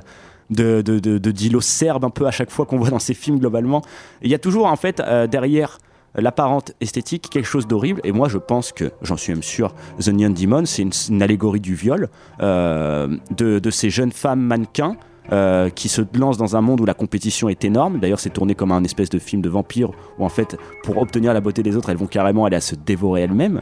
[0.49, 3.81] de, de, de, serbes un peu à chaque fois qu'on voit dans ces films globalement.
[4.21, 5.77] Il y a toujours en fait derrière
[6.15, 10.07] l'apparente esthétique quelque chose d'horrible et moi je pense que j'en suis même sûr The
[10.07, 12.07] Neon Demon c'est une, allégorie du viol
[12.39, 14.95] de ces jeunes femmes mannequins
[15.31, 17.99] euh, qui se lancent dans un monde où la compétition est énorme.
[17.99, 21.33] D'ailleurs, c'est tourné comme un espèce de film de vampire où, en fait, pour obtenir
[21.33, 23.61] la beauté des autres, elles vont carrément aller à se dévorer elles-mêmes.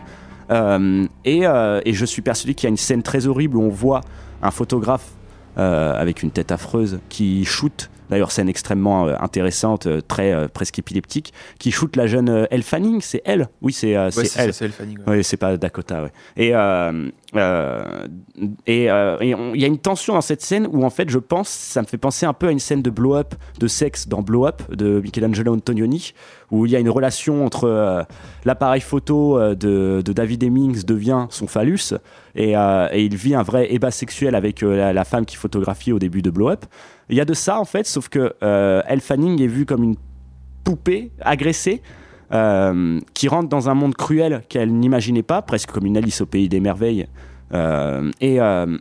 [0.52, 3.64] Euh, et, euh, et je suis persuadé qu'il y a une scène très horrible où
[3.64, 4.02] on voit
[4.42, 5.12] un photographe
[5.58, 7.90] avec une tête affreuse qui shoot.
[8.10, 12.64] D'ailleurs, scène extrêmement euh, intéressante, euh, très euh, presque épileptique, qui shoot la jeune Elle
[12.64, 13.02] Fanning.
[13.02, 13.48] C'est elle?
[13.62, 14.54] Oui, c'est Ouais, ça, elle.
[14.54, 15.18] c'est Elle Fanning, ouais.
[15.18, 16.04] Oui, c'est pas Dakota.
[16.04, 16.12] Ouais.
[16.38, 17.10] Et euh,
[18.66, 21.50] et euh, il y a une tension dans cette scène où en fait, je pense,
[21.50, 24.22] ça me fait penser un peu à une scène de blow up, de sexe dans
[24.22, 26.14] Blow Up de Michelangelo Antonioni,
[26.52, 28.04] où il y a une relation entre euh,
[28.46, 31.94] l'appareil photo de, de David Hemmings devient son phallus
[32.36, 36.00] et, et il vit un vrai ébat sexuel avec la, la femme qui photographie au
[36.00, 36.66] début de Blow Up.
[37.10, 39.84] Il y a de ça en fait, sauf que euh, Elle Fanning est vue comme
[39.84, 39.96] une
[40.64, 41.82] poupée agressée
[42.34, 46.26] euh, qui rentre dans un monde cruel qu'elle n'imaginait pas, presque comme une Alice au
[46.26, 47.08] pays des merveilles.
[47.54, 48.78] Euh, et, euh,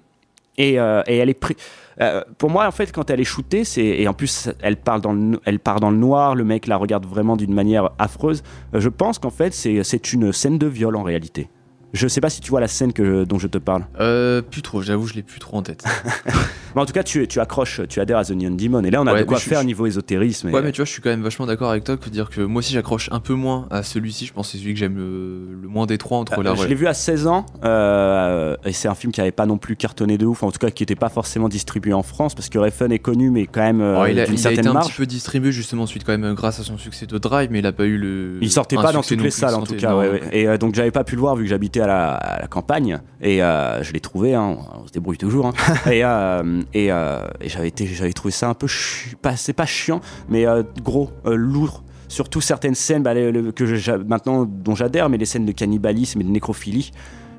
[0.56, 1.56] et, elle est pris.
[2.00, 5.38] euh, pour moi, en fait, quand elle est shootée, et en plus elle parle dans
[5.44, 6.34] elle part dans le noir.
[6.34, 8.42] Le mec la regarde vraiment d'une manière affreuse.
[8.72, 11.48] Je pense qu'en fait, c'est une scène de viol en réalité.
[11.94, 13.86] Je sais pas si tu vois la scène que, dont je te parle.
[14.00, 15.84] Euh, plus trop, j'avoue, je l'ai plus trop en tête.
[16.74, 18.82] Mais en tout cas, tu, tu accroches, tu adhères à The Neon Demon.
[18.82, 20.48] Et là, on a Ouais, de quoi faire je- niveau ésotérisme.
[20.48, 22.28] et- Ouais, mais tu vois, je suis quand même vachement d'accord avec toi que dire
[22.30, 24.26] que moi aussi j'accroche un peu moins à celui-ci.
[24.26, 26.56] Je pense que c'est celui que j'aime le, le moins des trois entre Euh, la.
[26.56, 29.56] je l'ai vu à 16 ans euh, et c'est un film qui avait pas non
[29.58, 32.48] plus cartonné de ouf, en tout cas qui était pas forcément distribué en France parce
[32.48, 34.66] que Refn est connu mais quand même euh, Alors, il a, d'une il a été
[34.66, 37.60] un petit peu distribué justement suite quand même grâce à son succès de Drive, mais
[37.60, 38.38] il a pas eu le.
[38.40, 39.94] Il sortait pas dans toutes les salles en tout cas,
[40.32, 42.46] et euh, donc j'avais pas pu le voir vu que j'habitais à la, à la
[42.48, 45.52] campagne et euh, je l'ai trouvé, hein, on se débrouille toujours, hein.
[45.90, 49.52] et, euh, et, euh, et j'avais été, j'avais trouvé ça un peu, chi- pas, c'est
[49.52, 51.82] pas chiant, mais euh, gros, euh, lourd.
[52.08, 56.20] Surtout certaines scènes bah, le- que je- maintenant dont j'adhère, mais les scènes de cannibalisme
[56.20, 56.90] et de nécrophilie.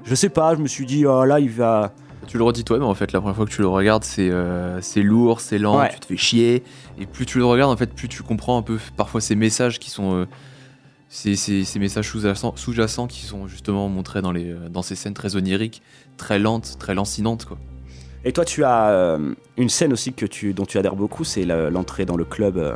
[0.04, 1.92] Je sais pas, je me suis dit, oh, là il va.
[2.28, 4.30] Tu le redis toi, mais en fait, la première fois que tu le regardes, c'est
[4.32, 5.92] euh, c'est lourd, c'est lent, Ouais.
[5.94, 6.64] tu te fais chier.
[7.00, 9.78] Et plus tu le regardes, en fait, plus tu comprends un peu parfois ces messages
[9.80, 10.14] qui sont.
[10.16, 10.26] euh,
[11.10, 15.14] ces, ces- ces messages sous-jacents qui sont justement montrés dans, les, euh, dans ces scènes
[15.14, 15.82] très oniriques,
[16.18, 17.58] très lentes, très lancinantes, quoi.
[18.28, 21.46] Et toi, tu as euh, une scène aussi que tu, dont tu adhères beaucoup, c'est
[21.46, 22.76] l'entrée dans le club euh,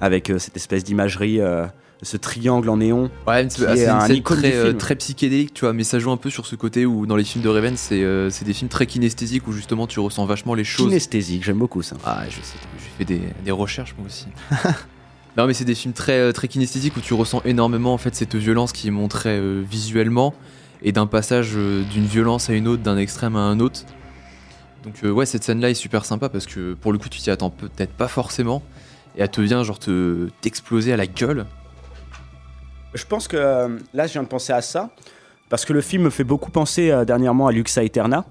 [0.00, 1.40] avec euh, cette espèce d'imagerie,
[2.00, 3.10] ce triangle en néon.
[3.26, 6.30] Ouais, c'est ah, une un scène très, psychédélique, tu vois, mais ça joue un peu
[6.30, 9.46] sur ce côté où dans les films de Raven, c'est c'est des films très kinesthésiques
[9.46, 10.86] où justement tu ressens vachement les choses.
[10.86, 11.96] Kinesthésique, j'aime beaucoup ça.
[12.06, 14.26] Ah, je sais, j'ai fait des, des recherches moi aussi.
[15.38, 18.12] non, mais c'est des films très, euh, très kinesthésiques où tu ressens énormément en fait
[18.16, 20.34] cette violence qui est montrée euh, visuellement
[20.82, 23.82] et d'un passage euh, d'une violence à une autre, d'un extrême à un autre.
[24.82, 27.50] Donc ouais, cette scène-là est super sympa parce que pour le coup tu t'y attends
[27.50, 28.64] peut-être pas forcément
[29.16, 31.46] et elle te vient genre te t'exploser à la gueule.
[32.94, 33.36] Je pense que
[33.92, 34.90] là, je viens de penser à ça
[35.50, 38.24] parce que le film me fait beaucoup penser dernièrement à Luxa Eterna.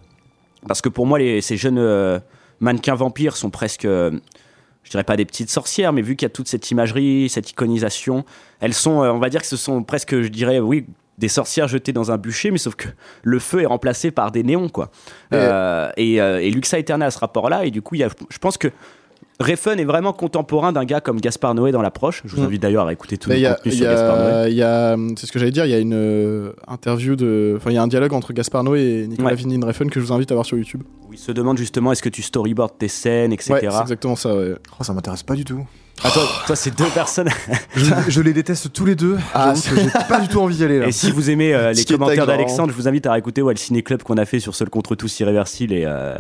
[0.68, 2.22] Parce que pour moi, ces jeunes
[2.60, 3.88] mannequins vampires sont presque,
[4.88, 7.52] je dirais pas des petites sorcières, mais vu qu'il y a toute cette imagerie, cette
[7.52, 8.24] iconisation,
[8.62, 10.86] elles sont, euh, on va dire que ce sont presque, je dirais, oui,
[11.18, 12.88] des sorcières jetées dans un bûcher, mais sauf que
[13.22, 14.90] le feu est remplacé par des néons, quoi.
[15.34, 18.10] Euh, et, euh, et Luxa Eterna a ce rapport-là, et du coup, il y a,
[18.30, 18.70] je pense que
[19.40, 22.24] Refn est vraiment contemporain d'un gars comme Gaspard Noé dans l'approche.
[22.26, 22.46] Je vous Mm.
[22.46, 24.32] invite d'ailleurs à écouter tout le contenu sur Gaspard Noé.
[24.32, 27.16] a, il y a- c'est ce que j'allais dire, il y a une euh, interview
[27.16, 29.36] de, enfin il y a un dialogue entre Gaspar Noé et Nicolas Ouais.
[29.36, 30.82] Winding Refn que je vous invite à voir sur YouTube.
[31.08, 33.54] Où il se demande justement est-ce que tu storyboard tes scènes, etc.
[33.54, 34.36] Ouais, c'est exactement ça.
[34.36, 34.56] Ouais.
[34.80, 35.64] Oh, ça m'intéresse pas du tout.
[36.04, 36.10] Ah,
[36.46, 37.30] toi, c'est deux personnes.
[37.76, 39.18] Je, je les déteste tous les deux.
[39.34, 40.88] Ah, j'ai pas du tout envie d'y aller là.
[40.88, 43.60] Et si vous aimez euh, les commentaires d'Alexandre, je vous invite à réécouter ouais, le
[43.60, 46.16] ciné-club qu'on a fait sur Seul contre tous irréversible et euh,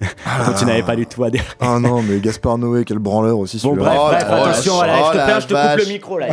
[0.46, 1.44] dont tu n'avais pas du tout adhéré.
[1.60, 3.58] Ah non, mais Gaspard Noé, quel branleur aussi.
[3.62, 6.18] Bon, bref, Oh bref, oh attention, je te la perds, je te coupe le micro
[6.18, 6.26] là.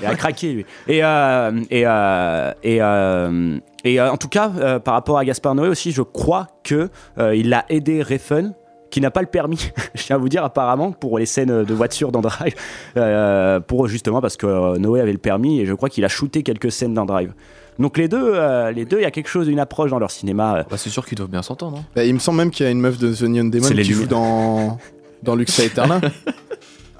[0.00, 0.66] Il a, craqué lui.
[0.88, 5.24] Et, euh, et, euh, et, euh, et euh, en tout cas, euh, par rapport à
[5.24, 8.52] Gaspard Noé aussi, je crois que euh, il a aidé Refn
[8.92, 11.74] qui n'a pas le permis, je tiens à vous dire apparemment pour les scènes de
[11.74, 12.54] voiture dans Drive,
[12.96, 16.08] euh, pour justement parce que euh, Noé avait le permis et je crois qu'il a
[16.08, 17.32] shooté quelques scènes dans Drive.
[17.78, 20.10] Donc les deux, euh, les deux, il y a quelque chose, une approche dans leur
[20.10, 20.58] cinéma.
[20.58, 21.78] euh, Bah, c'est sûr qu'ils doivent bien s'entendre.
[21.78, 21.84] hein.
[21.96, 23.74] Bah, il me semble même qu'il y a une meuf de The Neon Demon C'est
[23.74, 24.18] les qui joue lumières.
[24.20, 24.78] dans,
[25.22, 26.00] dans Luxa Eterna.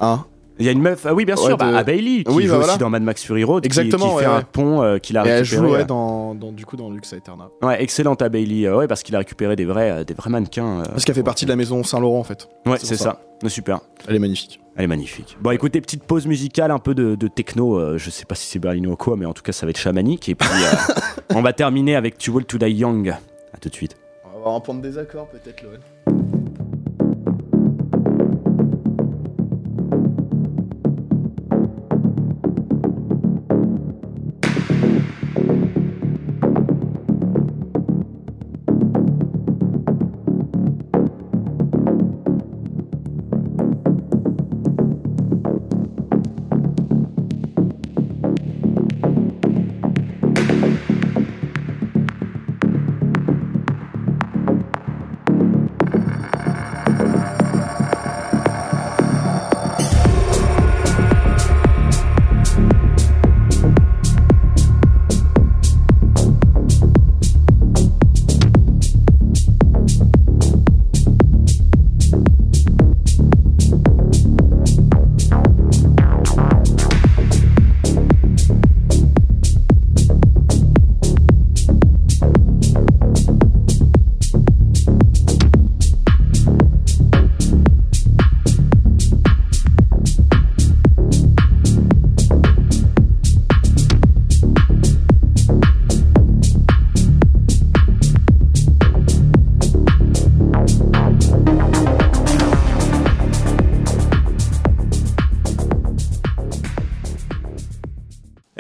[0.01, 0.25] Hein
[0.63, 2.45] Il y a une meuf, ah oui bien Ouais, sûr, bah, à Bailey, qui Oui,
[2.47, 4.99] joue bah, aussi dans Mad Max Fury Road, Exactement, qui, ouais, fait un pont euh,
[4.99, 5.67] qu'il a Et elle récupéré.
[5.69, 7.49] joue ouais, euh, dans, dans, du coup, dans Luxa Eterna.
[7.63, 10.31] Ouais, excellente à Bailey, euh, ouais, parce qu'il a récupéré des vrais, euh, des vrais
[10.31, 10.81] mannequins.
[10.81, 12.49] euh, Parce qu'elle fait partie de la maison Saint-Laurent en fait.
[12.65, 13.21] Ouais, c'est ça.
[13.49, 13.81] Super.
[14.07, 14.61] Elle est magnifique.
[14.77, 15.37] Elle est magnifique.
[15.41, 17.77] Bon, écoutez, petite pause musicale, un peu de, de techno.
[17.79, 19.71] euh, je sais pas si c'est berlinois ou quoi, mais en tout cas, ça va
[19.71, 20.29] être chamanique.
[20.29, 20.95] Et puis, euh,
[21.35, 23.09] on va terminer avec Too Old to Die Young.
[23.53, 23.97] À tout de suite.
[24.25, 25.73] On va avoir un point de désaccord peut-être, Loan.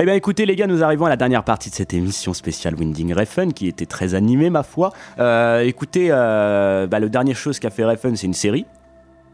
[0.02, 2.74] Eh bien, écoutez, les gars, nous arrivons à la dernière partie de cette émission spéciale
[2.74, 4.92] Winding Refn, qui était très animée, ma foi.
[5.20, 8.66] Euh, écoutez, euh, bah, le dernier chose qu'a fait Refn, c'est une série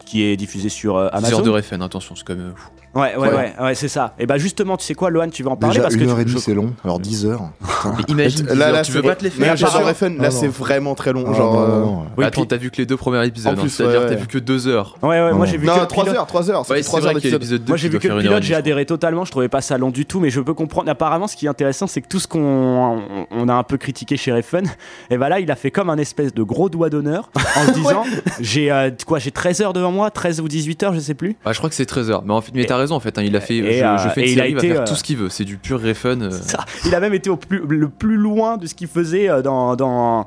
[0.05, 1.37] qui est diffusée sur euh, 10 Amazon.
[1.37, 2.53] heures de Refn, attention, c'est quand même.
[2.55, 2.69] fou.
[2.95, 3.35] Ouais, ouais, Ouais.
[3.35, 4.15] ouais, ouais, c'est ça.
[4.17, 6.07] Et bah, justement, tu sais quoi, Lohan, tu vas en parler Déjà, parce que une
[6.07, 6.73] tu- heure et demie, je- c'est long.
[6.83, 7.41] Alors 10 heures.
[7.85, 9.79] Mais imagine, Là, 10 là, heures, tu veux c'est- pas te les Mais faire part
[9.79, 10.35] genre- Refn, Ah là non.
[10.39, 11.23] c'est vraiment très long.
[11.27, 12.05] Ah, genre, non, euh, non, non.
[12.17, 14.05] Oui, Attends, puis- t'as vu que les deux premiers épisodes, En hein, plus, c'est-à-dire ouais,
[14.07, 14.19] t'as ouais.
[14.21, 14.95] vu que 2 heures.
[15.03, 15.45] Ouais, ouais, moi Non.
[15.45, 16.65] j'ai vu Non, que le 3 pilote- heures, 3 heures.
[16.65, 17.41] ça Ouais, fait c'est 3 vrai heures qu'il y a d'épisode.
[17.59, 18.53] l'épisode 2 Moi j'ai qui vu doit que faire le une heure et pilote, j'ai
[18.53, 20.89] demie, adhéré totalement, je trouvais pas ça long du tout, mais je peux comprendre.
[20.89, 23.77] Apparemment, ce qui est intéressant, c'est que tout ce qu'on on- on a un peu
[23.77, 24.63] critiqué chez Refn,
[25.11, 27.71] et bah là, il a fait comme un espèce de gros doigt d'honneur en se
[27.73, 28.03] disant
[28.39, 31.35] j'ai euh, quoi, j'ai 13 heures devant moi, 13 ou 18 heures, je sais plus.
[31.45, 32.23] Ah, je crois que c'est 13 heures.
[32.25, 33.17] Mais en fait, mais t'as raison en fait.
[33.17, 33.57] hein, il a fait.
[33.57, 35.03] et, je, euh, je fais il a série, il va été, faire euh, tout ce
[35.03, 35.29] qu'il veut.
[35.29, 36.19] C'est du pur refun.
[36.21, 36.31] euh.
[36.31, 39.41] Ça, il a même été au plus, le plus loin de ce qu'il faisait euh,
[39.41, 40.25] dans, dans,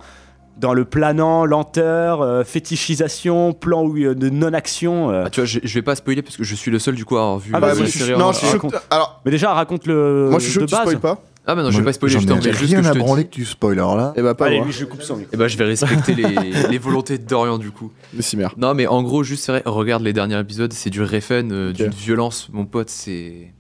[0.59, 5.11] dans le planant, lenteur, euh, fétichisation, plan où, euh, de non-action.
[5.11, 5.25] euh.
[5.27, 7.05] Ah, tu vois, je, je vais pas spoiler parce que je suis le seul du
[7.05, 8.19] coup à avoir vu Ah, bah, la je série.
[8.19, 10.29] Non, je que- Alors, Mais déjà, raconte le.
[10.31, 11.19] moi je suis chaud tu spoil pas.
[11.45, 13.45] Ah, bah non, je vais pas spoiler, je t'en prie, rien à branler que tu
[13.45, 13.73] spoil.
[13.79, 14.67] Alors là, Et bah pas Allez, moi.
[14.67, 15.35] lui, je coupe son micro.
[15.35, 16.23] Et bah, je vais respecter les,
[16.71, 17.91] les volontés de Dorian du coup.
[18.15, 18.53] Mais si merde.
[18.57, 21.71] Non, mais en gros, juste, c'est vrai, regarde les derniers épisodes, c'est du refun, euh,
[21.71, 21.77] Ok.
[21.77, 23.53] d'une violence, mon pote, c'est.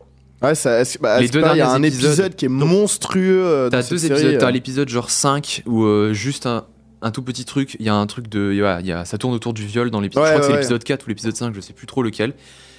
[0.42, 2.44] Ouais, ça, est-ce- bah, Les c'est deux pas, il y a un épisodes- épisode qui
[2.44, 3.42] est monstrueux.
[3.44, 4.38] euh, dans T'as cette deux série, épisodes, euh.
[4.38, 6.64] t'as l'épisode genre 5 où euh, juste un,
[7.00, 8.54] un tout petit truc, il y a un truc de.
[8.60, 10.22] voilà, il y a, ça tourne autour du viol dans l'épisode.
[10.24, 12.02] Ouais, je crois que ouais, c'est l'épisode 4 ou l'épisode 5, je sais plus trop
[12.04, 12.34] lequel,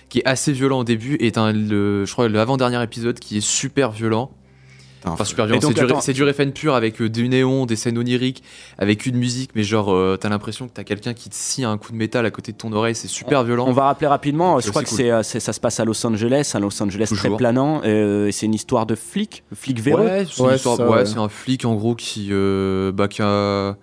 [0.07, 3.41] qui est assez violent au début et t'as le, je crois l'avant-dernier épisode qui est
[3.45, 4.31] super violent.
[5.05, 5.59] Enfin, super violent.
[5.59, 6.01] Et donc, C'est du, attends.
[6.01, 8.43] c'est du refn pur avec euh, du néon, des scènes oniriques,
[8.77, 11.77] avec une musique, mais genre, euh, t'as l'impression que t'as quelqu'un qui te scie un
[11.77, 13.65] coup de métal à côté de ton oreille, c'est super violent.
[13.67, 16.51] On va rappeler rapidement, je crois que c'est, euh, ça se passe à Los Angeles,
[16.53, 20.05] un Los Angeles très planant, euh, et c'est une histoire de flic, flic véreux.
[20.05, 20.49] Ouais, c'est une
[20.85, 23.75] Ouais, ouais, un flic en gros qui, euh, bah, qui a.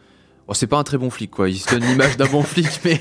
[0.52, 3.00] C'est pas un très bon flic quoi, il se donne l'image d'un bon flic, mais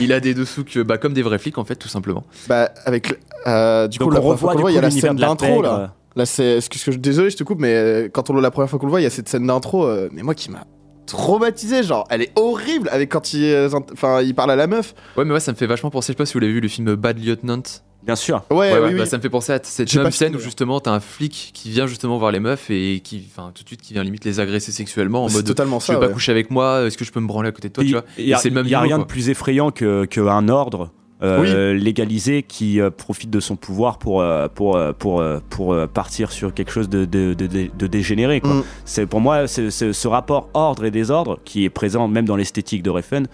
[0.00, 2.22] il a des dessous que, bah, comme des vrais flics en fait, tout simplement.
[2.48, 3.18] Bah, avec.
[3.46, 5.20] euh, du Donc coup, la on première fois revoit il y a la scène de
[5.22, 5.94] la d'intro là.
[6.16, 6.20] Euh.
[6.20, 6.60] Là, c'est.
[6.60, 9.00] je- Désolé, je te coupe, mais euh, quand on la première fois qu'on le voit,
[9.00, 10.64] il y a cette scène d'intro, euh, mais moi qui m'a
[11.06, 14.94] traumatisé, genre, elle est horrible avec quand il, euh, enfin, il parle à la meuf.
[15.16, 16.60] Ouais, mais ouais, ça me fait vachement penser, je sais pas si vous l'avez vu
[16.60, 17.62] le film Bad Lieutenant.
[18.04, 18.42] Bien sûr.
[18.50, 18.98] Ouais, Ouais, oui, ouais, oui.
[18.98, 20.98] bah, ça me fait penser à cette même pas scène fini, où justement t'as un
[20.98, 24.02] flic qui vient justement voir les meufs et qui, enfin, tout de suite qui vient
[24.02, 25.44] limite les agresser sexuellement en mode.
[25.44, 25.92] totalement Tu ça.
[25.94, 26.12] veux pas ouais.
[26.12, 28.04] coucher avec moi Est-ce que je peux me branler à côté de toi, tu vois?
[28.18, 29.04] Il y le même il y a niveau, rien quoi.
[29.04, 30.90] de plus effrayant que qu'un ordre
[31.22, 36.52] euh, légalisé qui euh, profite de son pouvoir pour euh, pour pour pour partir sur
[36.52, 38.54] quelque chose de de, de, dégénéré quoi.
[38.54, 38.64] Mm.
[38.84, 42.36] C'est pour moi c'est c'est ce rapport ordre et désordre qui est présent même dans
[42.36, 43.24] l'esthétique de Refn.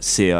[0.00, 0.32] c'est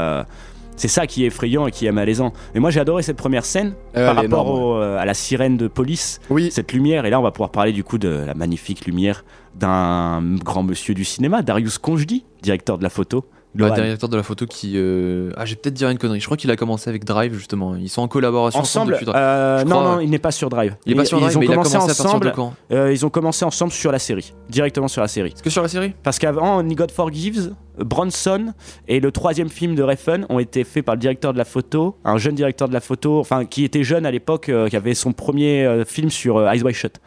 [0.74, 2.32] c'est ça qui est effrayant et qui est malaisant.
[2.54, 5.56] Et moi j'ai adoré cette première scène Euh, par rapport au- euh, à la sirène
[5.58, 6.18] de police.
[6.30, 6.50] Oui.
[6.50, 9.22] Cette lumière et là on va pouvoir parler du coup de la magnifique lumière
[9.54, 13.26] d'un grand monsieur du cinéma, Darius Konjdi, directeur de la photo.
[13.54, 13.74] Le Lohan.
[13.74, 14.72] directeur de la photo qui.
[14.76, 16.20] euh, Ah, j'ai peut-être dire une connerie.
[16.20, 17.76] Je crois qu'il a commencé avec Drive justement.
[17.76, 18.92] Ils sont en collaboration ensemble.
[18.92, 19.16] depuis Drive.
[19.22, 20.76] euh, non, non, il n'est pas sur Drive.
[20.86, 22.28] Il est pas sur Drive, ils ont mais il a commencé commencé à partir de
[22.28, 22.32] ensemble.
[22.34, 25.32] quand euh, ils ont commencé ensemble sur la série, directement sur la série.
[25.34, 25.92] Est-ce que sur la série?
[26.02, 28.54] Parce qu'avant, Only God Forgives, Bronson
[28.88, 31.96] et le troisième film de Refn ont été faits par le directeur de la photo,
[32.04, 34.94] un jeune directeur de la photo, enfin qui était jeune à l'époque, euh, qui avait
[34.94, 37.00] son premier euh, film sur Eyes Wide Shut.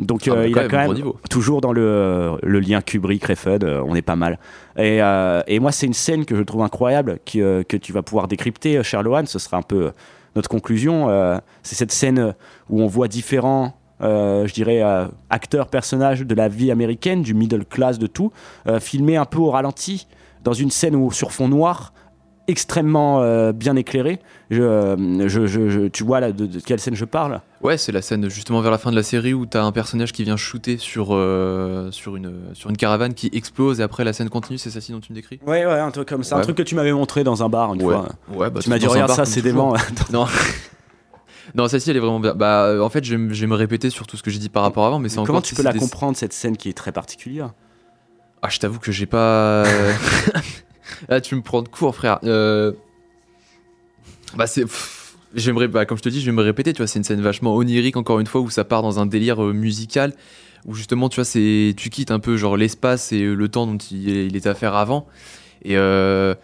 [0.00, 3.58] Donc Ah, euh, bah, il a quand même toujours dans le, le lien Kubrick Refn,
[3.62, 4.38] euh, on est pas mal.
[4.76, 7.92] Et, euh, et moi c'est une scène que je trouve incroyable qui, euh, que tu
[7.92, 9.90] vas pouvoir décrypter, euh, cher Lohan, ce sera un peu euh,
[10.34, 11.08] notre conclusion.
[11.10, 12.32] euh, c'est cette scène euh,
[12.68, 17.32] où on voit différents euh, je dirais, euh, acteurs, personnages de la vie américaine, du
[17.32, 18.32] middle class, de tout,
[18.66, 20.08] euh, filmés un peu au ralenti,
[20.42, 21.94] dans une scène où, sur fond noir,
[22.48, 24.18] extrêmement euh, bien éclairé.
[24.50, 27.40] Je, euh, je- je- je- tu vois là de, de quelle scène je parle?
[27.64, 30.12] Ouais, c'est la scène justement vers la fin de la série où t'as un personnage
[30.12, 34.12] qui vient shooter sur, euh, sur, une, sur une caravane qui explose et après la
[34.12, 35.40] scène continue, c'est ça ci dont tu me décris?
[35.46, 36.36] Ouais, ouais, un truc comme ça.
[36.36, 37.94] Un truc que tu m'avais montré dans un bar une Ouais.
[37.94, 38.08] fois.
[38.28, 39.74] Ouais, bah, tu m'as dit, regarde bar, ça, c'est dément.
[40.12, 40.26] non.
[41.54, 42.34] non, celle-ci elle est vraiment bien.
[42.34, 44.30] Bah, euh, en fait, je vais, me- je vais me répéter sur tout ce que
[44.30, 46.34] j'ai dit par rapport à avant, mais c'est Comment tu peux la des- comprendre, cette
[46.34, 47.54] scène qui est très particulière?
[48.42, 49.64] Ah, je t'avoue que j'ai pas.
[51.08, 52.18] Là, tu me prends de court, frère.
[52.24, 52.72] Euh,
[54.36, 54.66] Bah, c'est.
[55.34, 57.20] J'aimerais, bah, comme je te dis, je vais me répéter, tu vois, c'est une scène
[57.20, 60.12] vachement onirique, encore une fois, où ça part dans un délire euh, musical,
[60.64, 63.76] où justement, tu vois, c'est, tu quittes un peu genre l'espace et le temps dont
[63.76, 65.06] il, il était à faire avant.
[65.64, 66.34] Et euh,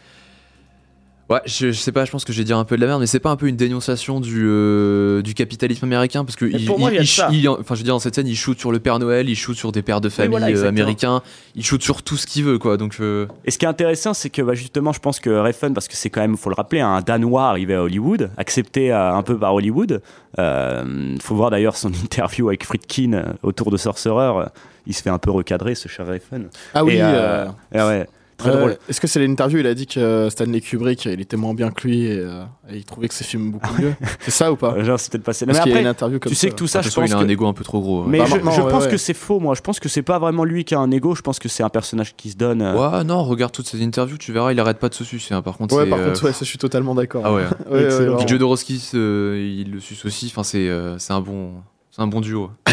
[1.30, 2.88] Ouais, je, je sais pas, je pense que je vais dire un peu de la
[2.88, 6.44] merde, mais c'est pas un peu une dénonciation du, euh, du capitalisme américain Parce que
[6.44, 7.28] il, pour moi, il y a de ça.
[7.30, 9.36] il- enfin, je veux dire, dans cette scène, il shoot sur le Père Noël, il
[9.36, 11.22] shoot sur des pères de famille voilà, euh, américains,
[11.54, 12.76] il shoot sur tout ce qu'il veut, quoi.
[12.76, 15.72] Donc, euh, Et ce qui est intéressant, c'est que bah, justement, je pense que Refn,
[15.72, 19.12] parce que c'est quand même, faut le rappeler, un Danois arrivé à Hollywood, accepté euh,
[19.14, 20.02] un peu par Hollywood.
[20.40, 24.46] Euh, faut voir d'ailleurs son interview avec Friedkin autour de Sorcerer.
[24.86, 26.48] Il se fait un peu recadrer, ce cher Refn.
[26.74, 28.06] Ah oui, Et, euh, et ouais,
[28.40, 28.76] très Euh, drôle.
[28.88, 31.86] Est-ce que c'est l'interview Il a dit que Stanley Kubrick, il était moins bien que
[31.86, 33.94] lui et, euh, et il trouvait que ses films beaucoup mieux.
[34.20, 34.82] c'est ça ou pas?
[34.82, 35.46] Genre, c'est peut-être passé.
[35.46, 36.50] Parce Mais y a après, une interview comme tu sais ça.
[36.52, 37.24] que tout ça, je pense il a que...
[37.24, 38.04] un ego un peu trop gros.
[38.04, 38.90] Mais Bah, je, maintenant, je ouais, pense ouais.
[38.90, 39.54] que c'est faux, moi.
[39.54, 41.14] Je pense que c'est pas vraiment lui qui a un ego.
[41.14, 42.62] Je pense que c'est un personnage qui se donne.
[42.62, 45.34] euh, Ouais, non, regarde toutes ces interviews, tu verras, il arrête pas de se sucer.
[45.34, 45.42] hein.
[45.42, 47.22] Par contre, Ouais, par euh, contre, ouais, ça, je suis totalement d'accord.
[47.24, 47.44] Ah ouais.
[48.18, 50.26] Puis Jodorowsky, euh, il le suce aussi.
[50.26, 51.52] Enfin, c'est euh, c'est un bon,
[51.90, 52.50] c'est un bon duo.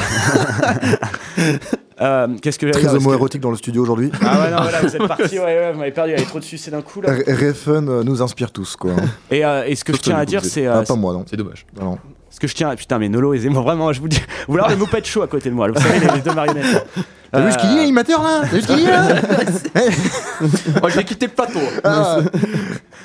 [2.02, 4.12] euh, Qu'est-ce que Très Parce que- homo-érotique dans le studio aujourd'hui.
[4.22, 5.40] Ah ouais, non, voilà, vous êtes parti.
[5.40, 6.12] Ouais, ouais, vous m'avez perdu.
[6.12, 7.12] Il y avait trop de sucer d'un coup là.
[7.14, 8.92] R- Refn euh, nous inspire tous, quoi.
[9.32, 10.66] Et, euh, et ce que Sauf je tiens à dire, c'est.
[10.68, 11.26] Ah, pas moi, non.
[11.30, 11.66] C'est dommage.
[11.80, 11.98] Non.
[12.30, 14.18] Ce que je tiens, putain, mais Nolo, aisez-moi vraiment, je vous dis,
[14.48, 16.22] vous voulez avoir le Muppet Show à côté de moi, là, vous savez, les, les
[16.22, 16.86] deux marionnettes.
[17.32, 18.42] T'as vu ce qu'il dit, l'animateur, là?
[18.42, 19.08] T'as vu ce qu'il dit, là?
[20.84, 21.60] Oh, j'ai quitté le plateau.
[21.84, 22.20] Ah,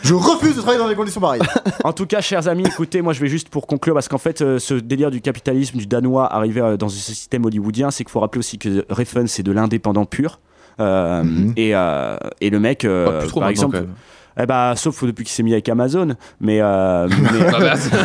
[0.03, 1.43] Je refuse de travailler dans des conditions pareilles.
[1.85, 4.41] En tout cas, chers amis, écoutez, moi je vais juste pour conclure, parce qu'en fait,
[4.43, 8.11] euh, ce délire du capitalisme du danois arrivé euh, dans ce système hollywoodien, c'est qu'il
[8.13, 10.41] faut rappeler aussi que Refn, c'est de l'indépendant pur.
[10.81, 11.53] Euh, Mhm.
[11.57, 13.95] et, euh, et le mec, euh, Pas plus trop par exemple, quand même.
[14.41, 17.51] eh bah, sauf depuis qu'il s'est mis avec Amazon, mais, euh, mais,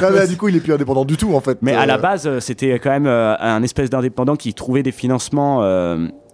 [0.01, 1.57] bah, bah, du coup, il est plus indépendant du tout, en fait.
[1.61, 5.61] Mais à la base, c'était quand même euh, un espèce d'indépendant qui trouvait des financements.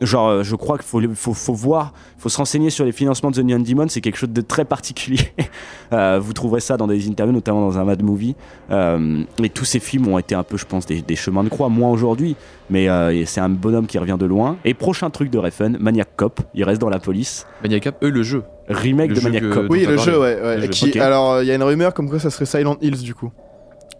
[0.01, 3.31] Genre, euh, je crois qu'il faut, faut, faut voir, faut se renseigner sur les financements
[3.31, 3.87] de The Neon Demon.
[3.87, 5.19] C'est quelque chose de très particulier.
[5.91, 8.35] Euh, vous trouverez ça dans des interviews, notamment dans un Mad Movie.
[8.71, 11.49] Euh, et tous ces films ont été un peu, je pense, des, des chemins de
[11.49, 12.35] croix, moins aujourd'hui.
[12.71, 14.57] Mais euh, c'est un bonhomme qui revient de loin.
[14.65, 16.39] Et prochain truc de Refn, Maniac Cop.
[16.55, 17.45] Il reste dans la police.
[17.61, 18.41] Maniac Cap, eux, le jeu.
[18.69, 19.65] Remake Le de jeu Maniac que- Cop.
[19.69, 20.41] Oui, le jeu, ouais.
[20.41, 20.55] ouais.
[20.57, 20.99] Le jeu, Qui-.
[20.99, 23.31] Alors, il y a une rumeur comme quoi ça serait Silent Hills, du coup.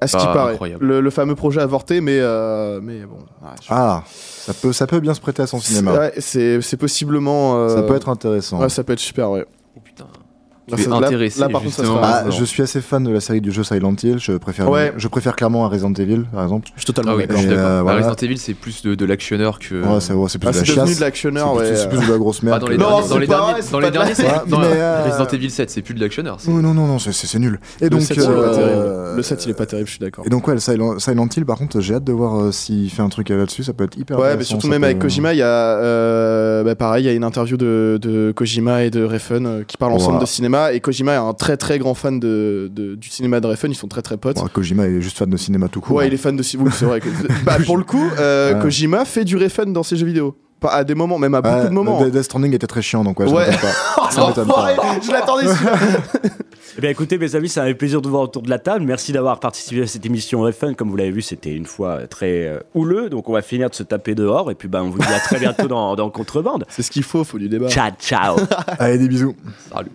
[0.04, 0.58] À ce qui Ah, paraît.
[0.80, 3.16] Le, le fameux projet avorté, mais, euh, mais bon.
[3.42, 5.94] ouais, je- Ah, ça peut, ça peut bien se prêter à son cinéma.
[5.94, 7.56] ouais, c'est c'est possiblement.
[7.58, 8.60] euh, Ça peut être intéressant.
[8.60, 9.46] Ouais, ça peut être super, ouais.
[10.66, 10.78] Putain.
[10.78, 12.02] Là, Tu es ça- là- intéressé, là, par contre, ça justement.
[12.02, 14.16] sera- Ah, je suis assez fan de la série du jeu Silent Hill.
[14.20, 14.94] Je préfère, Ouais.
[14.98, 16.70] je préfère clairement à Resident Evil, par exemple.
[16.76, 17.44] Je suis totalement Ah oui, d'accord.
[17.48, 17.98] euh, voilà.
[18.00, 19.76] Resident Evil, c'est plus de, de l'actionneur que.
[19.76, 20.96] Ouais, c'est ouais, plus Ah, de la c'est devenu chiasse.
[20.98, 21.68] de l'actionneur, C'est ouais.
[21.68, 22.62] plus- c'est plus de la grosse merde.
[22.62, 24.14] dans les Non, derniers, c'est dans les pas derniers, dans les derniers,
[24.48, 26.38] dans euh, Resident Evil 7, c'est plus de l'actionneur.
[26.48, 27.60] non, non, non, c'est- nul.
[27.82, 29.16] Et Le donc, 7, il est pas euh, terrible.
[29.18, 30.24] Le 7, il est pas terrible, je suis d'accord.
[30.26, 32.90] Et donc ouais, le Silent, Silent Hill, par contre, j'ai hâte de voir euh, s'il
[32.90, 33.64] fait un truc là-dessus.
[33.64, 34.18] Ça peut être hyper.
[34.18, 37.14] Ouais, mais intéressant, surtout même avec Kojima, il y a bah, pareil, il y a
[37.14, 41.18] une interview de, Kojima et de Refn qui parlent ensemble de cinéma et Kojima est
[41.18, 44.38] un très très grand fan de, du cinéma de Refn, ils sont très très potes.
[44.52, 45.98] Kojima est juste fan de cinéma tout court.
[45.98, 46.08] Ouais, hein.
[46.08, 47.00] il est fan de cinéma, oui, c'est vrai.
[47.46, 48.10] Bah, pour le coup.
[48.20, 50.36] Euh, Kojima fait du Refn dans ses jeux vidéo
[50.70, 52.06] à des moments, même à beaucoup de moments.
[52.06, 53.46] Death Stranding était très chiant, donc ouais, ouais.
[53.52, 54.46] je pas.
[54.46, 55.00] pas.
[55.02, 55.46] Je l'attendais.
[56.78, 58.86] eh bien, écoutez, mes amis, ça un plaisir de vous voir autour de la table.
[58.86, 60.74] Merci d'avoir participé à cette émission Fun.
[60.74, 63.76] Comme vous l'avez vu, c'était une fois très euh, houleux, donc on va finir de
[63.76, 64.52] se taper dehors.
[64.52, 66.66] Et puis, ben, on vous dit à très bientôt dans, dans Contrebande.
[66.70, 67.70] C'est ce qu'il faut, il faut du débat.
[67.70, 68.38] Ciao, ciao.
[68.80, 69.36] Allez, des bisous.
[69.72, 69.92] Salut.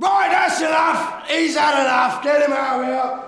[0.00, 1.28] Right, that's enough.
[1.28, 2.22] He's had enough.
[2.22, 3.27] Get him out of here.